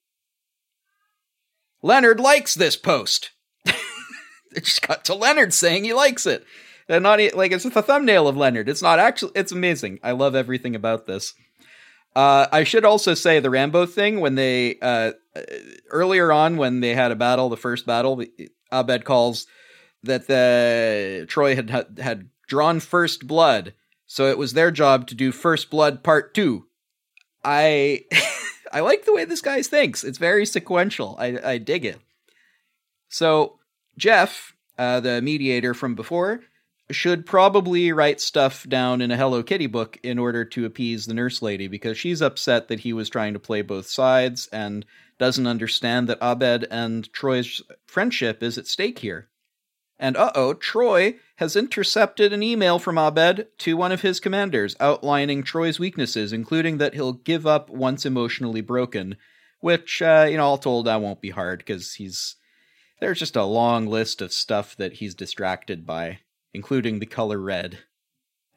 Leonard 1.81 2.19
likes 2.19 2.53
this 2.53 2.75
post. 2.75 3.31
it 3.65 4.63
just 4.63 4.85
got 4.85 5.05
to 5.05 5.13
Leonard 5.13 5.53
saying 5.53 5.83
he 5.83 5.93
likes 5.93 6.25
it. 6.25 6.45
And 6.87 7.03
not 7.03 7.19
like 7.35 7.51
it's 7.51 7.63
the 7.63 7.83
thumbnail 7.83 8.27
of 8.27 8.35
Leonard. 8.35 8.67
It's 8.67 8.81
not 8.81 8.97
actually 8.97 9.33
it's 9.35 9.51
amazing. 9.51 9.99
I 10.01 10.11
love 10.11 10.33
everything 10.33 10.75
about 10.75 11.05
this. 11.05 11.35
Uh, 12.15 12.47
I 12.51 12.63
should 12.63 12.83
also 12.83 13.13
say 13.13 13.39
the 13.39 13.51
Rambo 13.51 13.85
thing 13.85 14.19
when 14.19 14.33
they 14.33 14.79
uh, 14.81 15.11
earlier 15.91 16.31
on 16.31 16.57
when 16.57 16.79
they 16.79 16.95
had 16.95 17.11
a 17.11 17.15
battle, 17.15 17.49
the 17.49 17.57
first 17.57 17.85
battle, 17.85 18.23
Abed 18.71 19.05
calls 19.05 19.45
that 20.01 20.27
the 20.27 21.25
Troy 21.29 21.55
had 21.55 21.99
had 21.99 22.29
drawn 22.47 22.79
first 22.79 23.27
blood, 23.27 23.75
so 24.07 24.25
it 24.25 24.39
was 24.39 24.53
their 24.53 24.71
job 24.71 25.05
to 25.07 25.15
do 25.15 25.31
first 25.31 25.69
blood 25.69 26.03
part 26.03 26.33
two. 26.33 26.65
I 27.43 28.05
I 28.71 28.81
like 28.81 29.05
the 29.05 29.13
way 29.13 29.25
this 29.25 29.41
guy 29.41 29.61
thinks. 29.61 30.03
It's 30.03 30.17
very 30.17 30.45
sequential. 30.45 31.15
I 31.19 31.39
I 31.43 31.57
dig 31.57 31.85
it. 31.85 31.99
So 33.09 33.59
Jeff, 33.97 34.53
uh, 34.77 34.99
the 34.99 35.21
mediator 35.21 35.73
from 35.73 35.95
before, 35.95 36.41
should 36.91 37.25
probably 37.25 37.91
write 37.91 38.19
stuff 38.21 38.67
down 38.67 39.01
in 39.01 39.11
a 39.11 39.17
Hello 39.17 39.43
Kitty 39.43 39.67
book 39.67 39.99
in 40.03 40.17
order 40.17 40.43
to 40.45 40.65
appease 40.65 41.05
the 41.05 41.13
nurse 41.13 41.41
lady 41.41 41.67
because 41.67 41.97
she's 41.97 42.21
upset 42.21 42.67
that 42.67 42.79
he 42.79 42.93
was 42.93 43.09
trying 43.09 43.33
to 43.33 43.39
play 43.39 43.61
both 43.61 43.87
sides 43.87 44.47
and 44.51 44.85
doesn't 45.17 45.47
understand 45.47 46.07
that 46.07 46.21
Abed 46.21 46.65
and 46.71 47.11
Troy's 47.13 47.61
friendship 47.85 48.41
is 48.41 48.57
at 48.57 48.67
stake 48.67 48.99
here. 48.99 49.29
And 49.99 50.15
uh 50.15 50.31
oh, 50.33 50.53
Troy 50.53 51.15
has 51.39 51.55
intercepted 51.55 52.33
an 52.33 52.43
email 52.43 52.79
from 52.79 52.97
Abed 52.97 53.47
to 53.59 53.77
one 53.77 53.93
of 53.93 54.01
his 54.01 54.19
commanders 54.19 54.75
outlining 54.81 55.41
Troy's 55.41 55.79
weaknesses, 55.79 56.33
including 56.33 56.79
that 56.79 56.95
he'll 56.95 57.13
give 57.13 57.47
up 57.47 57.69
once 57.69 58.05
emotionally 58.05 58.59
broken, 58.59 59.15
which, 59.61 60.01
uh, 60.01 60.27
you 60.29 60.35
know, 60.35 60.43
all 60.43 60.57
told, 60.57 60.85
that 60.85 61.01
won't 61.01 61.21
be 61.21 61.29
hard 61.29 61.59
because 61.59 61.93
he's. 61.93 62.35
There's 62.99 63.19
just 63.19 63.37
a 63.37 63.45
long 63.45 63.87
list 63.87 64.21
of 64.21 64.33
stuff 64.33 64.75
that 64.75 64.95
he's 64.95 65.15
distracted 65.15 65.85
by 65.85 66.19
including 66.53 66.99
the 66.99 67.05
color 67.05 67.39
red 67.39 67.79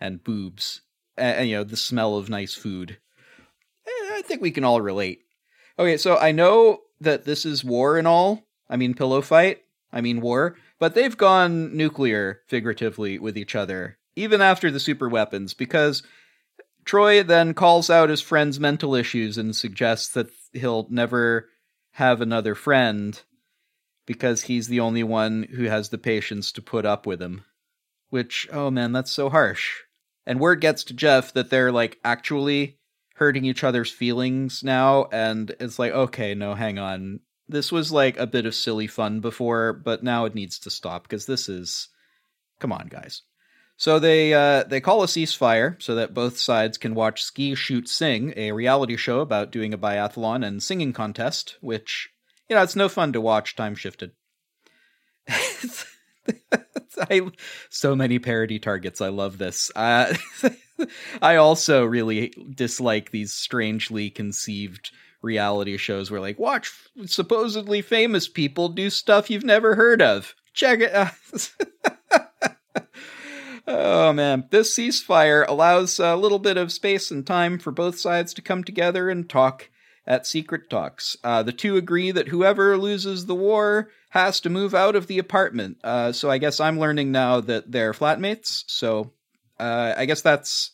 and 0.00 0.24
boobs, 0.24 0.80
and, 1.16 1.48
you 1.48 1.58
know 1.58 1.64
the 1.64 1.76
smell 1.76 2.16
of 2.16 2.28
nice 2.28 2.54
food. 2.54 2.98
Eh, 3.86 4.10
I 4.14 4.22
think 4.24 4.42
we 4.42 4.50
can 4.50 4.64
all 4.64 4.80
relate. 4.80 5.20
Okay, 5.78 5.96
so 5.96 6.16
I 6.16 6.32
know 6.32 6.80
that 7.00 7.26
this 7.26 7.46
is 7.46 7.62
war 7.62 7.96
and 7.96 8.08
all. 8.08 8.42
I 8.68 8.76
mean 8.76 8.94
pillow 8.94 9.22
fight. 9.22 9.60
I 9.92 10.00
mean 10.00 10.20
war, 10.20 10.56
but 10.82 10.96
they've 10.96 11.16
gone 11.16 11.76
nuclear 11.76 12.40
figuratively 12.48 13.16
with 13.16 13.38
each 13.38 13.54
other 13.54 13.98
even 14.16 14.40
after 14.40 14.68
the 14.68 14.80
super 14.80 15.08
weapons 15.08 15.54
because 15.54 16.02
Troy 16.84 17.22
then 17.22 17.54
calls 17.54 17.88
out 17.88 18.10
his 18.10 18.20
friend's 18.20 18.58
mental 18.58 18.96
issues 18.96 19.38
and 19.38 19.54
suggests 19.54 20.08
that 20.08 20.26
he'll 20.52 20.88
never 20.90 21.48
have 21.92 22.20
another 22.20 22.56
friend 22.56 23.22
because 24.06 24.42
he's 24.42 24.66
the 24.66 24.80
only 24.80 25.04
one 25.04 25.44
who 25.54 25.66
has 25.66 25.90
the 25.90 25.98
patience 25.98 26.50
to 26.50 26.60
put 26.60 26.84
up 26.84 27.06
with 27.06 27.22
him 27.22 27.44
which 28.10 28.48
oh 28.52 28.68
man, 28.68 28.90
that's 28.90 29.12
so 29.12 29.30
harsh. 29.30 29.82
And 30.26 30.40
word 30.40 30.60
gets 30.60 30.82
to 30.84 30.94
Jeff 30.94 31.32
that 31.34 31.48
they're 31.48 31.70
like 31.70 32.00
actually 32.04 32.80
hurting 33.14 33.44
each 33.44 33.62
other's 33.62 33.92
feelings 33.92 34.64
now 34.64 35.04
and 35.12 35.54
it's 35.60 35.78
like 35.78 35.92
okay, 35.92 36.34
no, 36.34 36.54
hang 36.54 36.80
on. 36.80 37.20
This 37.48 37.72
was 37.72 37.92
like 37.92 38.18
a 38.18 38.26
bit 38.26 38.46
of 38.46 38.54
silly 38.54 38.86
fun 38.86 39.20
before, 39.20 39.72
but 39.72 40.02
now 40.02 40.24
it 40.24 40.34
needs 40.34 40.58
to 40.60 40.70
stop 40.70 41.02
because 41.02 41.26
this 41.26 41.48
is 41.48 41.88
come 42.60 42.72
on, 42.72 42.88
guys. 42.88 43.22
So 43.76 43.98
they 43.98 44.32
uh, 44.32 44.62
they 44.64 44.80
call 44.80 45.02
a 45.02 45.06
ceasefire 45.06 45.80
so 45.82 45.96
that 45.96 46.14
both 46.14 46.38
sides 46.38 46.78
can 46.78 46.94
watch 46.94 47.22
Ski 47.22 47.54
Shoot 47.54 47.88
Sing, 47.88 48.32
a 48.36 48.52
reality 48.52 48.96
show 48.96 49.20
about 49.20 49.50
doing 49.50 49.74
a 49.74 49.78
biathlon 49.78 50.46
and 50.46 50.62
singing 50.62 50.92
contest, 50.92 51.56
which 51.60 52.10
you 52.48 52.56
know, 52.56 52.62
it's 52.62 52.76
no 52.76 52.88
fun 52.88 53.12
to 53.12 53.20
watch 53.20 53.56
time 53.56 53.74
shifted. 53.74 54.12
I 56.98 57.30
so 57.70 57.96
many 57.96 58.18
parody 58.18 58.58
targets. 58.58 59.00
I 59.00 59.08
love 59.08 59.38
this. 59.38 59.72
Uh, 59.74 60.14
I 61.22 61.36
also 61.36 61.84
really 61.84 62.34
dislike 62.54 63.10
these 63.10 63.32
strangely 63.32 64.10
conceived 64.10 64.90
reality 65.22 65.76
shows 65.76 66.10
where 66.10 66.20
like 66.20 66.38
watch 66.38 66.72
supposedly 67.06 67.80
famous 67.80 68.28
people 68.28 68.68
do 68.68 68.90
stuff 68.90 69.30
you've 69.30 69.44
never 69.44 69.74
heard 69.76 70.02
of. 70.02 70.34
Check 70.52 70.80
it 70.80 70.92
out. 70.92 71.14
oh 73.66 74.12
man, 74.12 74.46
this 74.50 74.76
ceasefire 74.76 75.46
allows 75.48 75.98
a 75.98 76.16
little 76.16 76.38
bit 76.38 76.56
of 76.56 76.72
space 76.72 77.10
and 77.10 77.26
time 77.26 77.58
for 77.58 77.70
both 77.70 77.98
sides 77.98 78.34
to 78.34 78.42
come 78.42 78.64
together 78.64 79.08
and 79.08 79.28
talk 79.28 79.70
at 80.06 80.26
secret 80.26 80.68
talks. 80.68 81.16
Uh, 81.22 81.42
the 81.42 81.52
two 81.52 81.76
agree 81.76 82.10
that 82.10 82.28
whoever 82.28 82.76
loses 82.76 83.26
the 83.26 83.34
war 83.34 83.88
has 84.10 84.40
to 84.40 84.50
move 84.50 84.74
out 84.74 84.96
of 84.96 85.06
the 85.06 85.18
apartment. 85.18 85.78
Uh, 85.82 86.12
so 86.12 86.30
I 86.30 86.38
guess 86.38 86.60
I'm 86.60 86.78
learning 86.78 87.12
now 87.12 87.40
that 87.40 87.70
they're 87.70 87.92
flatmates. 87.92 88.64
So 88.66 89.12
uh, 89.58 89.94
I 89.96 90.04
guess 90.04 90.22
that's 90.22 90.72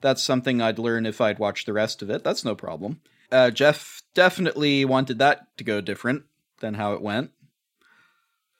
that's 0.00 0.22
something 0.22 0.60
I'd 0.60 0.78
learn 0.78 1.06
if 1.06 1.20
I'd 1.20 1.38
watch 1.38 1.64
the 1.64 1.72
rest 1.72 2.02
of 2.02 2.10
it. 2.10 2.24
That's 2.24 2.44
no 2.44 2.54
problem. 2.54 3.00
Uh, 3.30 3.50
Jeff 3.50 4.02
definitely 4.14 4.84
wanted 4.84 5.18
that 5.18 5.56
to 5.58 5.64
go 5.64 5.80
different 5.80 6.24
than 6.60 6.74
how 6.74 6.94
it 6.94 7.02
went. 7.02 7.30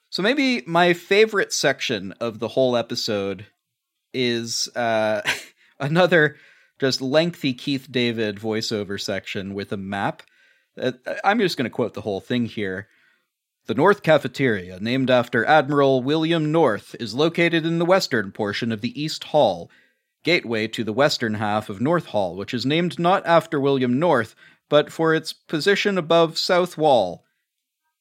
So 0.09 0.21
maybe 0.21 0.63
my 0.67 0.93
favorite 0.93 1.53
section 1.53 2.13
of 2.19 2.39
the 2.39 2.49
whole 2.49 2.75
episode 2.75 3.47
is 4.13 4.67
uh, 4.75 5.21
another 5.79 6.35
just 6.79 7.01
lengthy 7.01 7.53
Keith 7.53 7.87
David 7.89 8.37
voiceover 8.37 8.99
section 8.99 9.53
with 9.53 9.71
a 9.71 9.77
map. 9.77 10.23
Uh, 10.77 10.91
I'm 11.23 11.39
just 11.39 11.55
going 11.55 11.65
to 11.65 11.69
quote 11.69 11.93
the 11.93 12.01
whole 12.01 12.19
thing 12.19 12.45
here. 12.45 12.87
The 13.67 13.75
North 13.75 14.01
Cafeteria, 14.01 14.79
named 14.79 15.11
after 15.11 15.45
Admiral 15.45 16.01
William 16.01 16.51
North, 16.51 16.95
is 16.99 17.13
located 17.13 17.65
in 17.65 17.77
the 17.77 17.85
western 17.85 18.31
portion 18.31 18.71
of 18.71 18.81
the 18.81 18.99
East 18.99 19.25
Hall, 19.25 19.69
gateway 20.23 20.67
to 20.69 20.83
the 20.83 20.91
western 20.91 21.35
half 21.35 21.69
of 21.69 21.79
North 21.79 22.07
Hall, 22.07 22.35
which 22.35 22.53
is 22.53 22.65
named 22.65 22.99
not 22.99 23.25
after 23.25 23.59
William 23.59 23.99
North, 23.99 24.35
but 24.71 24.89
for 24.89 25.13
its 25.13 25.33
position 25.33 25.97
above 25.97 26.37
South 26.37 26.77
Wall. 26.77 27.25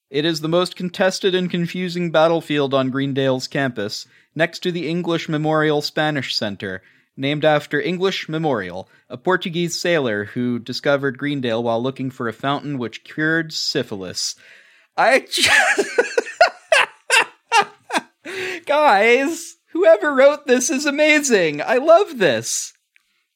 It 0.09 0.24
is 0.24 0.40
the 0.40 0.48
most 0.48 0.76
contested 0.76 1.35
and 1.35 1.50
confusing 1.50 2.12
battlefield 2.12 2.72
on 2.72 2.90
Greendale's 2.90 3.48
campus, 3.48 4.06
next 4.37 4.61
to 4.61 4.70
the 4.70 4.88
English 4.88 5.28
Memorial 5.28 5.83
Spanish 5.83 6.33
Center, 6.37 6.80
named 7.16 7.44
after 7.44 7.80
English 7.80 8.28
Memorial, 8.28 8.88
a 9.09 9.16
Portuguese 9.16 9.80
sailor 9.80 10.26
who 10.26 10.61
discovered 10.61 11.18
Greendale 11.18 11.61
while 11.61 11.83
looking 11.83 12.09
for 12.09 12.28
a 12.28 12.33
fountain 12.33 12.78
which 12.78 13.02
cured 13.02 13.52
syphilis. 13.52 14.37
I 14.96 15.26
just... 15.28 15.88
Guys, 18.66 19.56
whoever 19.72 20.14
wrote 20.14 20.46
this 20.46 20.70
is 20.70 20.87
amazing. 20.87 21.62
I 21.62 21.78
love 21.78 22.18
this. 22.18 22.74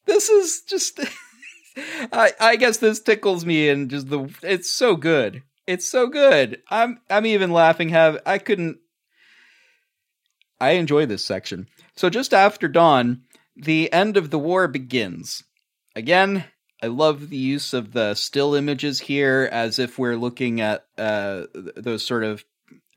This 0.07 0.29
is 0.29 0.63
just 0.69 1.01
I 1.77 2.33
I 2.41 2.57
guess 2.57 2.79
this 2.79 3.01
tickles 3.01 3.45
me 3.45 3.69
and 3.69 3.91
just 3.91 4.09
the 4.09 4.33
it's 4.43 4.71
so 4.71 4.97
good. 4.97 5.43
It's 5.67 5.89
so 5.89 6.07
good. 6.07 6.63
I'm 6.71 7.01
I'm 7.11 7.27
even 7.27 7.51
laughing 7.51 7.91
have 7.91 8.19
I 8.27 8.39
couldn't 8.39 8.79
I 10.61 10.73
enjoy 10.73 11.07
this 11.07 11.25
section. 11.25 11.69
So 11.97 12.11
just 12.11 12.33
after 12.33 12.69
dawn, 12.69 13.23
the 13.57 13.93
end 13.93 14.17
of 14.17 14.31
the 14.31 14.39
war 14.39 14.69
begins. 14.69 15.43
Again, 15.97 16.45
I 16.83 16.89
love 16.89 17.31
the 17.31 17.37
use 17.37 17.73
of 17.73 17.93
the 17.93 18.15
still 18.15 18.55
images 18.55 19.01
here 19.01 19.49
as 19.51 19.79
if 19.79 19.99
we're 19.99 20.17
looking 20.17 20.61
at 20.61 20.87
uh, 20.99 21.45
those 21.55 22.05
sort 22.05 22.25
of 22.25 22.45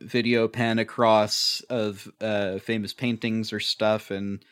video 0.02 0.48
pan 0.48 0.80
across 0.80 1.62
of 1.70 2.12
uh, 2.20 2.60
famous 2.60 2.94
paintings 2.94 3.54
or 3.54 3.60
stuff. 3.60 4.12
And 4.12 4.44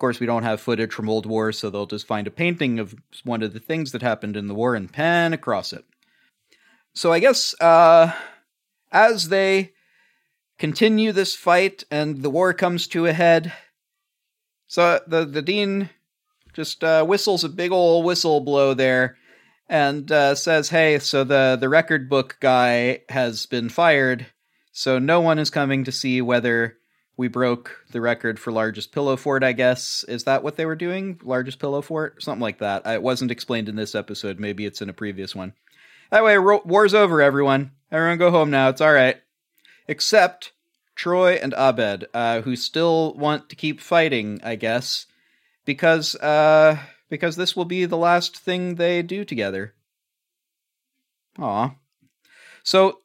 course, 0.00 0.18
we 0.18 0.26
don't 0.26 0.42
have 0.42 0.60
footage 0.60 0.92
from 0.92 1.08
Old 1.08 1.26
War, 1.26 1.52
so 1.52 1.70
they'll 1.70 1.86
just 1.86 2.06
find 2.06 2.26
a 2.26 2.32
painting 2.32 2.80
of 2.80 2.94
one 3.22 3.42
of 3.42 3.52
the 3.52 3.60
things 3.60 3.92
that 3.92 4.02
happened 4.02 4.36
in 4.36 4.48
the 4.48 4.54
war 4.54 4.74
and 4.74 4.92
pan 4.92 5.32
across 5.32 5.72
it. 5.72 5.84
So 6.92 7.12
I 7.12 7.20
guess 7.20 7.54
uh, 7.60 8.12
as 8.90 9.28
they 9.28 9.72
continue 10.58 11.12
this 11.12 11.36
fight 11.36 11.84
and 11.90 12.22
the 12.22 12.30
war 12.30 12.52
comes 12.52 12.88
to 12.88 13.06
a 13.06 13.12
head, 13.12 13.52
so 14.66 15.00
the 15.06 15.24
the 15.24 15.42
dean 15.42 15.90
just 16.52 16.82
uh, 16.82 17.04
whistles 17.04 17.44
a 17.44 17.48
big 17.48 17.70
old 17.70 18.04
whistle 18.04 18.40
blow 18.40 18.74
there 18.74 19.16
and 19.68 20.10
uh, 20.10 20.34
says, 20.34 20.70
"Hey, 20.70 20.98
so 20.98 21.22
the 21.22 21.56
the 21.60 21.68
record 21.68 22.10
book 22.10 22.38
guy 22.40 23.02
has 23.08 23.46
been 23.46 23.68
fired, 23.68 24.26
so 24.72 24.98
no 24.98 25.20
one 25.20 25.38
is 25.38 25.50
coming 25.50 25.84
to 25.84 25.92
see 25.92 26.20
whether." 26.20 26.79
We 27.20 27.28
broke 27.28 27.84
the 27.90 28.00
record 28.00 28.38
for 28.38 28.50
largest 28.50 28.92
pillow 28.92 29.14
fort, 29.14 29.44
I 29.44 29.52
guess. 29.52 30.06
Is 30.08 30.24
that 30.24 30.42
what 30.42 30.56
they 30.56 30.64
were 30.64 30.74
doing? 30.74 31.20
Largest 31.22 31.58
pillow 31.58 31.82
fort? 31.82 32.22
Something 32.22 32.40
like 32.40 32.60
that. 32.60 32.86
It 32.86 33.02
wasn't 33.02 33.30
explained 33.30 33.68
in 33.68 33.76
this 33.76 33.94
episode. 33.94 34.40
Maybe 34.40 34.64
it's 34.64 34.80
in 34.80 34.88
a 34.88 34.94
previous 34.94 35.36
one. 35.36 35.52
That 36.10 36.24
way, 36.24 36.38
war's 36.38 36.94
over, 36.94 37.20
everyone. 37.20 37.72
Everyone 37.92 38.16
go 38.16 38.30
home 38.30 38.48
now. 38.50 38.70
It's 38.70 38.80
all 38.80 38.94
right. 38.94 39.20
Except 39.86 40.52
Troy 40.94 41.34
and 41.34 41.52
Abed, 41.52 42.06
uh, 42.14 42.40
who 42.40 42.56
still 42.56 43.12
want 43.12 43.50
to 43.50 43.56
keep 43.56 43.82
fighting, 43.82 44.40
I 44.42 44.54
guess, 44.54 45.04
because 45.66 46.14
uh, 46.14 46.78
because 47.10 47.36
this 47.36 47.54
will 47.54 47.66
be 47.66 47.84
the 47.84 47.98
last 47.98 48.34
thing 48.34 48.76
they 48.76 49.02
do 49.02 49.26
together. 49.26 49.74
Aw. 51.38 51.74
So 52.62 53.00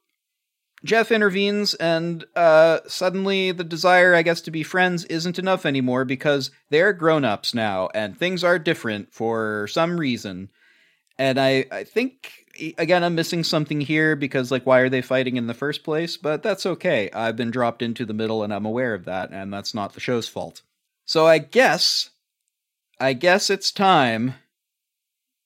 Jeff 0.85 1.11
intervenes, 1.11 1.73
and 1.73 2.23
uh, 2.35 2.79
suddenly 2.87 3.51
the 3.51 3.63
desire, 3.63 4.13
I 4.13 4.21
guess, 4.21 4.39
to 4.41 4.51
be 4.51 4.63
friends 4.63 5.03
isn't 5.05 5.39
enough 5.39 5.65
anymore 5.65 6.05
because 6.05 6.51
they're 6.69 6.93
grown 6.93 7.25
ups 7.25 7.53
now, 7.53 7.89
and 7.93 8.17
things 8.17 8.43
are 8.43 8.59
different 8.59 9.11
for 9.11 9.67
some 9.67 9.99
reason. 9.99 10.49
And 11.17 11.39
I, 11.39 11.65
I 11.71 11.83
think 11.83 12.45
again 12.77 13.03
I'm 13.03 13.15
missing 13.15 13.43
something 13.43 13.81
here 13.81 14.15
because 14.15 14.51
like 14.51 14.65
why 14.65 14.79
are 14.79 14.89
they 14.89 15.01
fighting 15.01 15.37
in 15.37 15.47
the 15.47 15.53
first 15.53 15.83
place? 15.83 16.17
But 16.17 16.43
that's 16.43 16.65
okay. 16.65 17.09
I've 17.11 17.35
been 17.35 17.51
dropped 17.51 17.81
into 17.81 18.05
the 18.05 18.13
middle 18.13 18.43
and 18.43 18.53
I'm 18.53 18.65
aware 18.65 18.93
of 18.93 19.05
that, 19.05 19.31
and 19.31 19.51
that's 19.51 19.73
not 19.73 19.93
the 19.93 19.99
show's 19.99 20.27
fault. 20.27 20.61
So 21.05 21.25
I 21.25 21.39
guess 21.39 22.11
I 22.99 23.13
guess 23.13 23.49
it's 23.49 23.71
time 23.71 24.35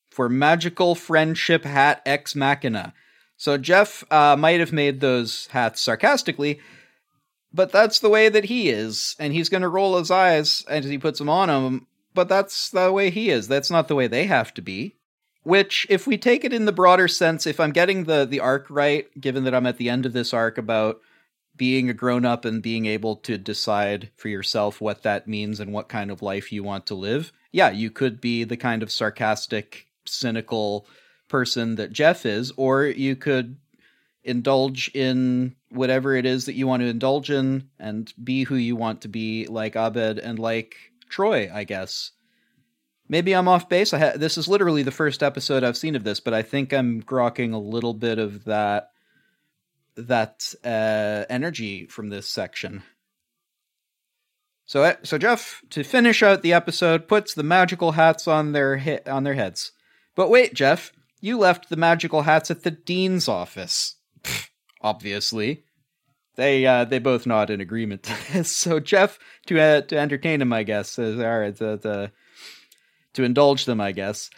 for 0.10 0.28
magical 0.30 0.95
friendship 0.95 1.63
hat 1.63 2.02
ex 2.06 2.36
machina. 2.36 2.93
So 3.39 3.58
Jeff 3.58 4.04
uh, 4.12 4.36
might 4.36 4.60
have 4.60 4.73
made 4.73 4.99
those 4.99 5.47
hats 5.47 5.80
sarcastically, 5.80 6.60
but 7.54 7.71
that's 7.71 7.99
the 7.99 8.10
way 8.10 8.28
that 8.28 8.43
he 8.45 8.69
is, 8.69 9.15
and 9.17 9.32
he's 9.32 9.47
going 9.47 9.62
to 9.62 9.69
roll 9.69 9.97
his 9.97 10.12
eyes 10.12 10.65
as 10.67 10.84
he 10.84 10.97
puts 10.97 11.19
them 11.19 11.30
on 11.30 11.49
him. 11.49 11.88
But 12.13 12.28
that's 12.28 12.69
the 12.69 12.91
way 12.91 13.10
he 13.10 13.30
is. 13.30 13.47
That's 13.47 13.71
not 13.71 13.88
the 13.88 13.95
way 13.95 14.08
they 14.08 14.25
have 14.25 14.54
to 14.56 14.62
be. 14.62 14.97
Which, 15.43 15.88
if 15.89 16.06
we 16.06 16.17
take 16.17 16.43
it 16.43 16.52
in 16.52 16.65
the 16.65 16.73
broader 16.73 17.08
sense, 17.08 17.47
if 17.47 17.62
I'm 17.62 17.71
getting 17.71 18.04
the 18.04 18.25
the 18.25 18.41
arc 18.41 18.67
right, 18.69 19.08
given 19.19 19.45
that 19.45 19.56
I'm 19.56 19.65
at 19.65 19.78
the 19.78 19.89
end 19.89 20.06
of 20.06 20.12
this 20.12 20.34
arc 20.34 20.58
about 20.58 20.99
being 21.56 21.89
a 21.89 21.93
grown 21.93 22.25
up 22.25 22.43
and 22.43 22.62
being 22.62 22.88
able 22.88 23.15
to 23.15 23.38
decide 23.38 24.12
for 24.17 24.28
yourself 24.28 24.82
what 24.82 25.04
that 25.04 25.30
means 25.30 25.62
and 25.62 25.71
what 25.71 25.88
kind 25.88 26.12
of 26.12 26.21
life 26.21 26.52
you 26.52 26.62
want 26.62 26.86
to 26.88 26.93
live, 26.93 27.32
yeah, 27.54 27.69
you 27.69 27.89
could 27.89 28.19
be 28.19 28.43
the 28.43 28.58
kind 28.58 28.84
of 28.84 28.91
sarcastic, 28.91 29.88
cynical 30.06 30.86
person 31.30 31.76
that 31.76 31.94
Jeff 31.94 32.26
is, 32.26 32.52
or 32.58 32.86
you 32.86 33.15
could 33.15 33.58
indulge 34.24 34.92
in 34.94 35.56
whatever 35.70 36.15
it 36.15 36.26
is 36.26 36.46
that 36.46 36.56
you 36.56 36.68
want 36.68 36.82
to 36.82 36.88
indulge 36.88 37.32
in 37.32 37.70
and 37.80 38.13
be 38.22 38.44
who 38.44 38.56
you 38.56 38.76
want 38.76 39.02
to 39.02 39.08
be, 39.08 39.46
like 39.48 39.76
Abed 39.76 40.20
and 40.20 40.38
like 40.38 40.76
Troy, 41.10 41.50
I 41.54 41.63
guess. 41.63 42.12
Maybe 43.08 43.34
I'm 43.34 43.48
off 43.48 43.70
base. 43.70 43.92
Ha- 43.92 44.13
this 44.15 44.38
is 44.38 44.48
literally 44.48 44.84
the 44.84 44.92
first 44.92 45.24
episode 45.24 45.63
I've 45.63 45.78
seen 45.78 45.96
of 45.96 46.04
this, 46.04 46.20
but 46.20 46.34
I 46.34 46.42
think 46.42 46.74
I'm 46.74 47.02
grokking 47.02 47.54
a 47.54 47.58
little 47.58 47.94
bit 47.94 48.20
of 48.20 48.46
that 48.46 48.92
that 49.96 50.54
uh, 50.63 51.26
energy 51.30 51.86
from 51.88 52.10
this 52.10 52.28
section. 52.28 52.84
So, 54.65 54.84
uh, 54.84 54.94
so 55.04 55.18
Jeff, 55.18 55.62
to 55.72 55.84
finish 55.84 56.22
out 56.22 56.44
the 56.44 56.54
episode, 56.54 57.08
puts 57.08 57.34
the 57.34 57.44
magical 57.44 57.94
hats 57.94 58.28
on 58.28 58.52
their 58.52 58.78
he- 58.78 59.00
on 59.08 59.24
their 59.24 59.34
heads. 59.34 59.72
But 60.15 60.30
wait, 60.30 60.54
Jeff, 60.54 60.92
you 61.19 61.38
left 61.38 61.69
the 61.69 61.75
magical 61.75 62.23
hats 62.23 62.51
at 62.51 62.63
the 62.63 62.71
dean's 62.71 63.27
office. 63.27 63.95
Obviously, 64.82 65.63
they 66.36 66.65
uh, 66.65 66.86
they 66.86 66.99
both 66.99 67.25
nod 67.25 67.49
in 67.49 67.62
agreement. 67.62 68.10
So 68.43 68.79
Jeff, 68.79 69.19
to 69.47 69.60
uh, 69.60 69.82
to 69.82 69.97
entertain 69.97 70.41
him, 70.41 70.53
I 70.53 70.63
guess, 70.63 70.89
says, 70.91 71.19
"All 71.19 71.39
right, 71.39 71.55
to, 71.58 71.77
to, 71.77 72.12
to 73.13 73.23
indulge 73.23 73.65
them, 73.65 73.82
I 73.82 73.91
guess." 73.91 74.29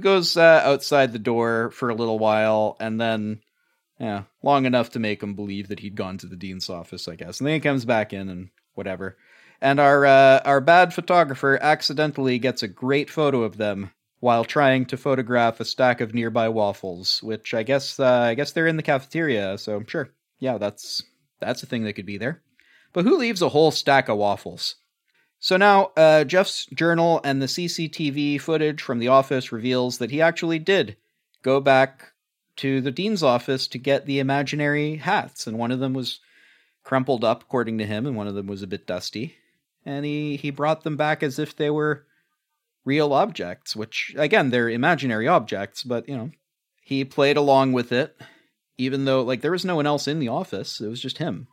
Goes 0.00 0.36
uh, 0.36 0.62
outside 0.64 1.12
the 1.12 1.18
door 1.18 1.70
for 1.72 1.90
a 1.90 1.94
little 1.94 2.18
while, 2.18 2.76
and 2.78 3.00
then 3.00 3.40
yeah, 3.98 4.22
long 4.42 4.66
enough 4.66 4.90
to 4.90 4.98
make 4.98 5.22
him 5.22 5.34
believe 5.34 5.68
that 5.68 5.80
he'd 5.80 5.96
gone 5.96 6.18
to 6.18 6.26
the 6.26 6.36
dean's 6.36 6.70
office, 6.70 7.08
I 7.08 7.16
guess. 7.16 7.40
And 7.40 7.46
then 7.46 7.54
he 7.54 7.60
comes 7.60 7.84
back 7.84 8.12
in 8.12 8.28
and 8.28 8.50
whatever. 8.74 9.16
And 9.60 9.80
our 9.80 10.04
uh, 10.04 10.40
our 10.44 10.60
bad 10.60 10.94
photographer 10.94 11.58
accidentally 11.60 12.38
gets 12.38 12.62
a 12.62 12.68
great 12.68 13.10
photo 13.10 13.42
of 13.42 13.56
them 13.56 13.90
while 14.24 14.42
trying 14.42 14.86
to 14.86 14.96
photograph 14.96 15.60
a 15.60 15.66
stack 15.66 16.00
of 16.00 16.14
nearby 16.14 16.48
waffles, 16.48 17.22
which 17.22 17.52
I 17.52 17.62
guess 17.62 18.00
uh, 18.00 18.20
I 18.30 18.34
guess 18.34 18.52
they're 18.52 18.66
in 18.66 18.78
the 18.78 18.82
cafeteria, 18.82 19.58
so 19.58 19.76
I'm 19.76 19.86
sure. 19.86 20.08
Yeah, 20.38 20.56
that's 20.56 21.02
that's 21.40 21.62
a 21.62 21.66
thing 21.66 21.84
that 21.84 21.92
could 21.92 22.06
be 22.06 22.16
there. 22.16 22.40
But 22.94 23.04
who 23.04 23.18
leaves 23.18 23.42
a 23.42 23.50
whole 23.50 23.70
stack 23.70 24.08
of 24.08 24.16
waffles? 24.16 24.76
So 25.40 25.58
now, 25.58 25.92
uh, 25.94 26.24
Jeff's 26.24 26.64
journal 26.66 27.20
and 27.22 27.42
the 27.42 27.46
CCTV 27.46 28.40
footage 28.40 28.80
from 28.80 28.98
the 28.98 29.08
office 29.08 29.52
reveals 29.52 29.98
that 29.98 30.10
he 30.10 30.22
actually 30.22 30.58
did 30.58 30.96
go 31.42 31.60
back 31.60 32.12
to 32.56 32.80
the 32.80 32.90
dean's 32.90 33.22
office 33.22 33.68
to 33.68 33.78
get 33.78 34.06
the 34.06 34.20
imaginary 34.20 34.96
hats, 34.96 35.46
and 35.46 35.58
one 35.58 35.70
of 35.70 35.80
them 35.80 35.92
was 35.92 36.20
crumpled 36.82 37.24
up, 37.24 37.42
according 37.42 37.76
to 37.76 37.86
him, 37.86 38.06
and 38.06 38.16
one 38.16 38.26
of 38.26 38.34
them 38.34 38.46
was 38.46 38.62
a 38.62 38.66
bit 38.66 38.86
dusty. 38.86 39.34
And 39.84 40.06
he, 40.06 40.36
he 40.36 40.48
brought 40.48 40.82
them 40.82 40.96
back 40.96 41.22
as 41.22 41.38
if 41.38 41.54
they 41.54 41.68
were 41.68 42.06
real 42.84 43.12
objects, 43.12 43.74
which, 43.74 44.14
again, 44.16 44.50
they're 44.50 44.68
imaginary 44.68 45.26
objects, 45.26 45.82
but, 45.82 46.08
you 46.08 46.16
know, 46.16 46.30
he 46.82 47.04
played 47.04 47.36
along 47.36 47.72
with 47.72 47.92
it, 47.92 48.16
even 48.76 49.04
though, 49.04 49.22
like, 49.22 49.40
there 49.40 49.52
was 49.52 49.64
no 49.64 49.76
one 49.76 49.86
else 49.86 50.06
in 50.06 50.18
the 50.18 50.28
office, 50.28 50.80
it 50.80 50.88
was 50.88 51.00
just 51.00 51.18
him. 51.18 51.48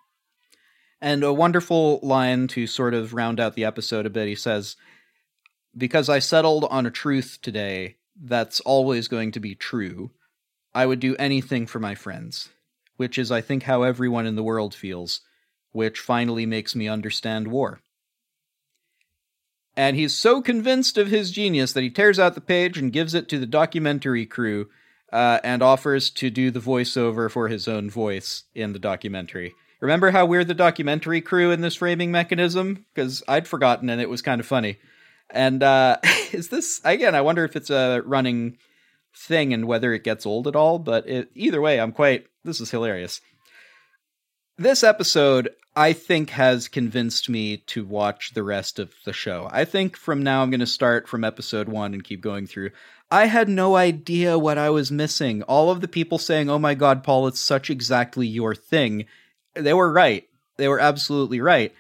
And 1.00 1.24
a 1.24 1.34
wonderful 1.34 2.00
line 2.04 2.48
to 2.50 2.68
sort 2.68 2.94
of 2.94 3.14
round 3.14 3.40
out 3.40 3.56
the 3.56 3.66
episode 3.66 4.06
a 4.06 4.10
bit, 4.10 4.28
he 4.28 4.36
says, 4.36 4.76
Because 5.76 6.10
I 6.10 6.20
settled 6.20 6.66
on 6.66 6.86
a 6.86 6.92
truth 6.92 7.40
today 7.42 7.96
that's 8.22 8.60
always 8.60 9.08
going 9.08 9.32
to 9.32 9.40
be 9.40 9.56
true, 9.56 10.12
I 10.74 10.86
would 10.86 11.00
do 11.00 11.16
anything 11.18 11.66
for 11.66 11.80
my 11.80 11.96
friends, 11.96 12.50
which 12.98 13.18
is, 13.18 13.32
I 13.32 13.42
think, 13.42 13.64
how 13.64 13.84
everyone 13.84 14.28
in 14.28 14.36
the 14.36 14.44
world 14.44 14.76
feels, 14.76 15.22
which 15.72 16.00
finally 16.00 16.46
makes 16.46 16.76
me 16.76 16.88
understand 16.88 17.48
war. 17.48 17.82
And 19.76 19.96
he's 19.96 20.18
so 20.18 20.42
convinced 20.42 20.98
of 20.98 21.08
his 21.08 21.32
genius 21.32 21.74
that 21.74 21.84
he 21.84 21.90
tears 21.90 22.20
out 22.20 22.36
the 22.36 22.42
page 22.42 22.78
and 22.78 22.92
gives 22.92 23.14
it 23.14 23.30
to 23.30 23.40
the 23.40 23.46
documentary 23.46 24.26
crew 24.26 24.70
uh, 25.12 25.40
and 25.44 25.62
offers 25.62 26.10
to 26.12 26.30
do 26.30 26.52
the 26.52 26.60
voiceover 26.60 27.30
for 27.30 27.48
his 27.48 27.68
own 27.68 27.90
voice 27.90 28.44
in 28.54 28.74
the 28.74 28.80
documentary. 28.80 29.54
Remember 29.80 30.12
how 30.12 30.26
we're 30.26 30.44
the 30.44 30.54
documentary 30.54 31.22
crew 31.22 31.52
in 31.52 31.62
this 31.62 31.76
framing 31.76 32.12
mechanism? 32.12 32.86
Because 32.94 33.24
I'd 33.28 33.48
forgotten 33.48 33.90
and 33.90 34.02
it 34.02 34.10
was 34.10 34.22
kind 34.22 34.40
of 34.40 34.46
funny. 34.46 34.78
And 35.30 35.64
uh, 35.64 35.98
is 36.32 36.50
this, 36.50 36.82
again, 36.84 37.16
I 37.16 37.22
wonder 37.22 37.44
if 37.44 37.56
it's 37.56 37.70
a 37.70 38.02
running 38.06 38.58
thing 39.16 39.54
and 39.54 39.66
whether 39.66 39.94
it 39.94 40.04
gets 40.04 40.26
old 40.26 40.48
at 40.48 40.56
all, 40.56 40.80
but 40.80 41.08
it, 41.08 41.32
either 41.34 41.62
way, 41.62 41.80
I'm 41.80 41.92
quite, 41.92 42.28
this 42.44 42.62
is 42.62 42.72
hilarious. 42.72 43.22
This 44.62 44.84
episode, 44.84 45.50
I 45.76 45.92
think 45.92 46.30
has 46.30 46.68
convinced 46.68 47.28
me 47.30 47.58
to 47.66 47.84
watch 47.84 48.36
the 48.36 48.44
rest 48.44 48.78
of 48.78 48.94
the 49.06 49.12
show. 49.12 49.50
I 49.52 49.66
think 49.66 49.98
from 49.98 50.22
now 50.22 50.44
I'm 50.44 50.52
going 50.52 50.60
to 50.60 50.68
start 50.68 51.08
from 51.08 51.24
episode 51.24 51.68
one 51.68 51.96
and 51.96 52.04
keep 52.04 52.22
going 52.22 52.46
through. 52.46 52.70
I 53.10 53.26
had 53.26 53.50
no 53.50 53.76
idea 53.76 54.38
what 54.38 54.60
I 54.60 54.70
was 54.70 54.92
missing. 54.92 55.42
All 55.42 55.72
of 55.72 55.82
the 55.82 55.88
people 55.88 56.20
saying, 56.20 56.48
oh 56.52 56.60
my 56.60 56.76
god, 56.76 57.04
Paul, 57.04 57.26
it's 57.26 57.40
such 57.40 57.72
exactly 57.72 58.28
your 58.28 58.54
thing. 58.54 59.06
They 59.56 59.74
were 59.74 59.92
right. 59.92 60.30
They 60.58 60.68
were 60.68 60.80
absolutely 60.80 61.42
right. 61.42 61.74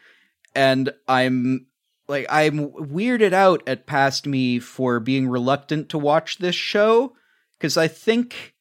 And 0.55 0.91
I'm 1.07 1.67
like, 2.07 2.25
I'm 2.31 2.71
weirded 2.71 3.31
out 3.31 3.61
at 3.67 3.85
past 3.85 4.25
me 4.25 4.57
for 4.57 4.99
being 4.99 5.27
reluctant 5.27 5.89
to 5.89 5.99
watch 5.99 6.39
this 6.39 6.55
show 6.55 7.13
because 7.59 7.77
I 7.77 7.87
think 7.87 8.55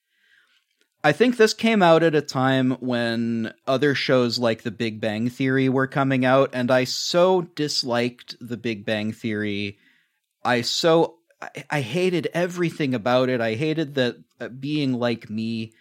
I 1.02 1.12
think 1.12 1.36
this 1.36 1.54
came 1.54 1.82
out 1.82 2.02
at 2.02 2.14
a 2.14 2.20
time 2.20 2.72
when 2.72 3.54
other 3.66 3.94
shows 3.94 4.38
like 4.38 4.62
The 4.62 4.70
Big 4.70 5.00
Bang 5.00 5.30
Theory 5.30 5.68
were 5.68 5.86
coming 5.86 6.26
out, 6.26 6.50
and 6.52 6.70
I 6.70 6.84
so 6.84 7.42
disliked 7.42 8.36
The 8.40 8.58
Big 8.58 8.84
Bang 8.84 9.12
Theory. 9.12 9.78
I 10.44 10.60
so 10.60 11.16
I, 11.40 11.64
I 11.70 11.80
hated 11.80 12.28
everything 12.34 12.94
about 12.94 13.30
it. 13.30 13.40
I 13.40 13.54
hated 13.54 13.94
that 13.94 14.16
uh, 14.38 14.48
being 14.48 14.92
like 14.92 15.30
me 15.30 15.72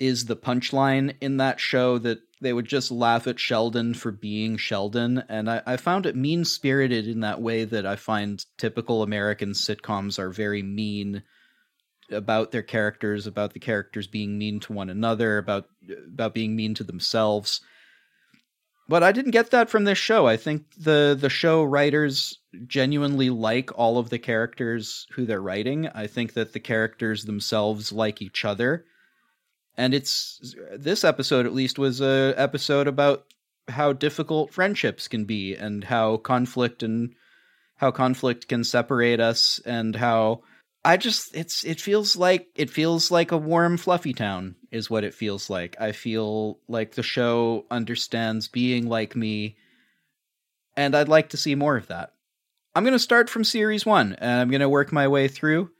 is 0.00 0.24
the 0.24 0.36
punchline 0.36 1.14
in 1.20 1.36
that 1.38 1.60
show 1.60 1.98
that 1.98 2.20
they 2.40 2.52
would 2.52 2.66
just 2.66 2.90
laugh 2.90 3.26
at 3.26 3.40
Sheldon 3.40 3.92
for 3.92 4.12
being 4.12 4.56
Sheldon, 4.56 5.24
and 5.28 5.50
I, 5.50 5.60
I 5.66 5.76
found 5.76 6.06
it 6.06 6.16
mean 6.16 6.46
spirited 6.46 7.06
in 7.06 7.20
that 7.20 7.42
way 7.42 7.64
that 7.64 7.84
I 7.84 7.96
find 7.96 8.42
typical 8.56 9.02
American 9.02 9.50
sitcoms 9.50 10.18
are 10.18 10.30
very 10.30 10.62
mean 10.62 11.22
about 12.10 12.52
their 12.52 12.62
characters, 12.62 13.26
about 13.26 13.52
the 13.52 13.60
characters 13.60 14.06
being 14.06 14.38
mean 14.38 14.60
to 14.60 14.72
one 14.72 14.90
another, 14.90 15.38
about 15.38 15.68
about 16.06 16.34
being 16.34 16.56
mean 16.56 16.74
to 16.74 16.84
themselves. 16.84 17.60
But 18.88 19.02
I 19.02 19.12
didn't 19.12 19.32
get 19.32 19.50
that 19.50 19.68
from 19.68 19.84
this 19.84 19.98
show. 19.98 20.26
I 20.26 20.36
think 20.36 20.64
the 20.78 21.16
the 21.18 21.28
show 21.28 21.62
writers 21.62 22.38
genuinely 22.66 23.28
like 23.28 23.76
all 23.78 23.98
of 23.98 24.08
the 24.08 24.18
characters 24.18 25.06
who 25.12 25.26
they're 25.26 25.42
writing. 25.42 25.88
I 25.88 26.06
think 26.06 26.32
that 26.32 26.52
the 26.52 26.60
characters 26.60 27.24
themselves 27.24 27.92
like 27.92 28.22
each 28.22 28.44
other. 28.44 28.86
And 29.76 29.94
it's 29.94 30.54
this 30.72 31.04
episode 31.04 31.46
at 31.46 31.54
least 31.54 31.78
was 31.78 32.00
a 32.00 32.34
episode 32.36 32.88
about 32.88 33.26
how 33.68 33.92
difficult 33.92 34.52
friendships 34.52 35.06
can 35.06 35.24
be 35.24 35.54
and 35.54 35.84
how 35.84 36.16
conflict 36.16 36.82
and 36.82 37.14
how 37.76 37.90
conflict 37.90 38.48
can 38.48 38.64
separate 38.64 39.20
us 39.20 39.60
and 39.64 39.94
how 39.94 40.42
I 40.88 40.96
just 40.96 41.36
it's 41.36 41.64
it 41.64 41.82
feels 41.82 42.16
like 42.16 42.46
it 42.54 42.70
feels 42.70 43.10
like 43.10 43.30
a 43.30 43.36
warm 43.36 43.76
fluffy 43.76 44.14
town 44.14 44.56
is 44.70 44.88
what 44.88 45.04
it 45.04 45.12
feels 45.12 45.50
like. 45.50 45.76
I 45.78 45.92
feel 45.92 46.60
like 46.66 46.92
the 46.94 47.02
show 47.02 47.66
understands 47.70 48.48
being 48.48 48.88
like 48.88 49.14
me 49.14 49.58
and 50.78 50.96
I'd 50.96 51.10
like 51.10 51.28
to 51.30 51.36
see 51.36 51.54
more 51.54 51.76
of 51.76 51.88
that. 51.88 52.14
I'm 52.74 52.84
going 52.84 52.94
to 52.94 52.98
start 52.98 53.28
from 53.28 53.44
series 53.44 53.84
1 53.84 54.14
and 54.14 54.40
I'm 54.40 54.48
going 54.48 54.62
to 54.62 54.68
work 54.70 54.90
my 54.90 55.08
way 55.08 55.28
through 55.28 55.72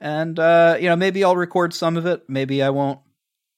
and 0.00 0.36
uh 0.36 0.76
you 0.80 0.88
know 0.88 0.96
maybe 0.96 1.22
I'll 1.22 1.36
record 1.36 1.72
some 1.72 1.96
of 1.96 2.04
it, 2.04 2.28
maybe 2.28 2.60
I 2.60 2.70
won't. 2.70 2.98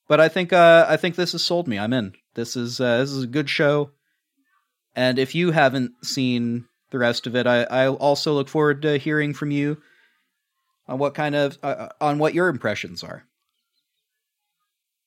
But 0.08 0.20
I 0.20 0.28
think 0.28 0.52
uh 0.52 0.84
I 0.90 0.98
think 0.98 1.14
this 1.14 1.32
has 1.32 1.42
sold 1.42 1.68
me. 1.68 1.78
I'm 1.78 1.94
in. 1.94 2.12
This 2.34 2.54
is 2.54 2.82
uh, 2.82 2.98
this 2.98 3.12
is 3.12 3.22
a 3.22 3.34
good 3.38 3.48
show. 3.48 3.92
And 4.94 5.18
if 5.18 5.34
you 5.34 5.52
haven't 5.52 6.04
seen 6.04 6.66
the 6.90 6.98
rest 6.98 7.26
of 7.26 7.34
it, 7.34 7.46
I 7.46 7.62
I 7.62 7.88
also 7.88 8.34
look 8.34 8.50
forward 8.50 8.82
to 8.82 8.98
hearing 8.98 9.32
from 9.32 9.52
you 9.52 9.80
on 10.88 10.98
what 10.98 11.14
kind 11.14 11.34
of 11.34 11.58
uh, 11.62 11.66
uh, 11.66 11.88
on 12.00 12.18
what 12.18 12.34
your 12.34 12.48
impressions 12.48 13.04
are. 13.04 13.24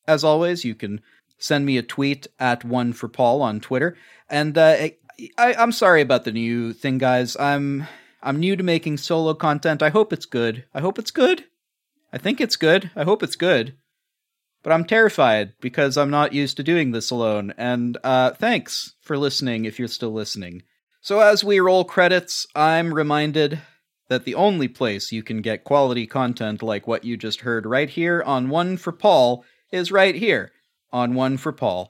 As 0.08 0.24
always, 0.24 0.64
you 0.64 0.76
can 0.76 1.02
send 1.38 1.66
me 1.66 1.78
a 1.78 1.84
tweet 1.84 2.28
at 2.40 2.64
one 2.64 2.94
for 2.94 3.08
Paul 3.08 3.42
on 3.42 3.60
Twitter. 3.60 3.98
And 4.30 4.58
uh, 4.58 4.90
I, 5.38 5.54
I'm 5.56 5.72
sorry 5.72 6.02
about 6.02 6.24
the 6.24 6.32
new 6.32 6.74
thing, 6.74 6.98
guys. 6.98 7.36
I'm 7.38 7.88
I'm 8.22 8.40
new 8.40 8.56
to 8.56 8.64
making 8.64 8.98
solo 8.98 9.34
content. 9.34 9.82
I 9.82 9.90
hope 9.90 10.14
it's 10.14 10.26
good. 10.26 10.66
I 10.74 10.82
hope 10.82 11.00
it's 11.00 11.12
good. 11.12 11.46
I 12.14 12.18
think 12.18 12.40
it's 12.40 12.56
good. 12.56 12.92
I 12.96 13.04
hope 13.04 13.24
it's 13.24 13.36
good. 13.36 13.76
But 14.64 14.74
I'm 14.74 14.86
terrified 14.86 15.54
because 15.60 15.98
I'm 15.98 16.12
not 16.12 16.34
used 16.34 16.58
to 16.58 16.64
doing 16.64 16.92
this 16.92 17.10
alone. 17.10 17.54
And 17.58 17.98
uh, 18.04 18.32
thanks 18.32 18.94
for 19.02 19.18
listening 19.18 19.66
if 19.66 19.80
you're 19.80 19.88
still 19.88 20.12
listening. 20.12 20.62
So 21.02 21.20
as 21.20 21.44
we 21.44 21.60
roll 21.60 21.84
credits, 21.84 22.46
I'm 22.56 22.94
reminded 22.94 23.60
that 24.12 24.26
the 24.26 24.36
only 24.36 24.68
place 24.68 25.14
you 25.14 25.24
can 25.24 25.42
get 25.42 25.64
quality 25.64 26.06
content 26.06 26.62
like 26.62 26.86
what 26.86 27.06
you 27.06 27.16
just 27.16 27.40
heard 27.40 27.66
right 27.66 27.90
here 27.90 28.22
on 28.26 28.50
One 28.50 28.76
for 28.76 28.92
Paul 28.92 29.46
is 29.72 29.90
right 29.90 30.14
here 30.14 30.52
on 30.92 31.16
One 31.16 31.38
for 31.38 31.54
Paul. 31.54 31.90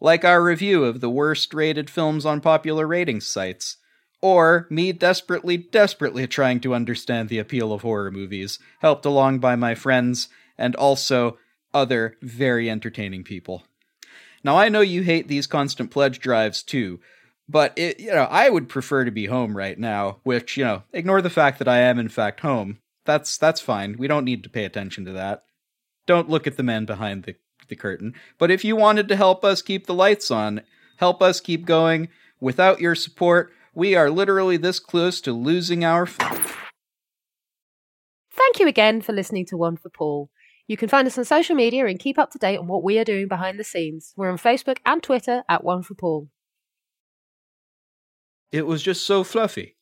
Like 0.00 0.24
our 0.24 0.42
review 0.42 0.84
of 0.84 1.02
the 1.02 1.10
worst 1.10 1.52
rated 1.52 1.90
films 1.90 2.24
on 2.24 2.40
popular 2.40 2.86
rating 2.86 3.20
sites, 3.20 3.76
or 4.22 4.66
me 4.70 4.92
desperately, 4.92 5.58
desperately 5.58 6.26
trying 6.26 6.58
to 6.60 6.72
understand 6.72 7.28
the 7.28 7.38
appeal 7.38 7.74
of 7.74 7.82
horror 7.82 8.10
movies, 8.10 8.58
helped 8.80 9.04
along 9.04 9.40
by 9.40 9.54
my 9.54 9.74
friends 9.74 10.28
and 10.56 10.74
also 10.76 11.36
other 11.74 12.16
very 12.22 12.70
entertaining 12.70 13.24
people. 13.24 13.62
Now, 14.42 14.56
I 14.56 14.70
know 14.70 14.80
you 14.80 15.02
hate 15.02 15.28
these 15.28 15.46
constant 15.46 15.90
pledge 15.90 16.18
drives 16.18 16.62
too, 16.62 17.00
but 17.52 17.74
it, 17.76 18.00
you 18.00 18.10
know, 18.10 18.24
I 18.24 18.48
would 18.48 18.68
prefer 18.68 19.04
to 19.04 19.10
be 19.10 19.26
home 19.26 19.56
right 19.56 19.78
now. 19.78 20.18
Which 20.24 20.56
you 20.56 20.64
know, 20.64 20.82
ignore 20.92 21.22
the 21.22 21.30
fact 21.30 21.58
that 21.58 21.68
I 21.68 21.78
am 21.78 21.98
in 21.98 22.08
fact 22.08 22.40
home. 22.40 22.78
That's 23.04 23.36
that's 23.36 23.60
fine. 23.60 23.96
We 23.98 24.08
don't 24.08 24.24
need 24.24 24.42
to 24.42 24.50
pay 24.50 24.64
attention 24.64 25.04
to 25.04 25.12
that. 25.12 25.44
Don't 26.06 26.30
look 26.30 26.46
at 26.46 26.56
the 26.56 26.62
man 26.62 26.86
behind 26.86 27.24
the 27.24 27.36
the 27.68 27.76
curtain. 27.76 28.14
But 28.38 28.50
if 28.50 28.64
you 28.64 28.74
wanted 28.74 29.06
to 29.08 29.16
help 29.16 29.44
us 29.44 29.62
keep 29.62 29.86
the 29.86 29.94
lights 29.94 30.30
on, 30.30 30.62
help 30.96 31.22
us 31.22 31.40
keep 31.40 31.66
going. 31.66 32.08
Without 32.40 32.80
your 32.80 32.94
support, 32.94 33.52
we 33.74 33.94
are 33.94 34.10
literally 34.10 34.56
this 34.56 34.80
close 34.80 35.20
to 35.20 35.32
losing 35.32 35.84
our. 35.84 36.04
F- 36.04 36.18
Thank 38.34 38.58
you 38.58 38.66
again 38.66 39.02
for 39.02 39.12
listening 39.12 39.46
to 39.46 39.56
One 39.56 39.76
for 39.76 39.90
Paul. 39.90 40.30
You 40.66 40.76
can 40.76 40.88
find 40.88 41.06
us 41.06 41.18
on 41.18 41.24
social 41.24 41.54
media 41.54 41.86
and 41.86 41.98
keep 41.98 42.18
up 42.18 42.30
to 42.30 42.38
date 42.38 42.58
on 42.58 42.66
what 42.66 42.82
we 42.82 42.98
are 42.98 43.04
doing 43.04 43.28
behind 43.28 43.58
the 43.58 43.64
scenes. 43.64 44.14
We're 44.16 44.30
on 44.30 44.38
Facebook 44.38 44.78
and 44.86 45.02
Twitter 45.02 45.42
at 45.48 45.64
One 45.64 45.82
for 45.82 45.94
Paul. 45.94 46.28
It 48.52 48.66
was 48.66 48.82
just 48.82 49.04
so 49.04 49.24
fluffy. 49.24 49.74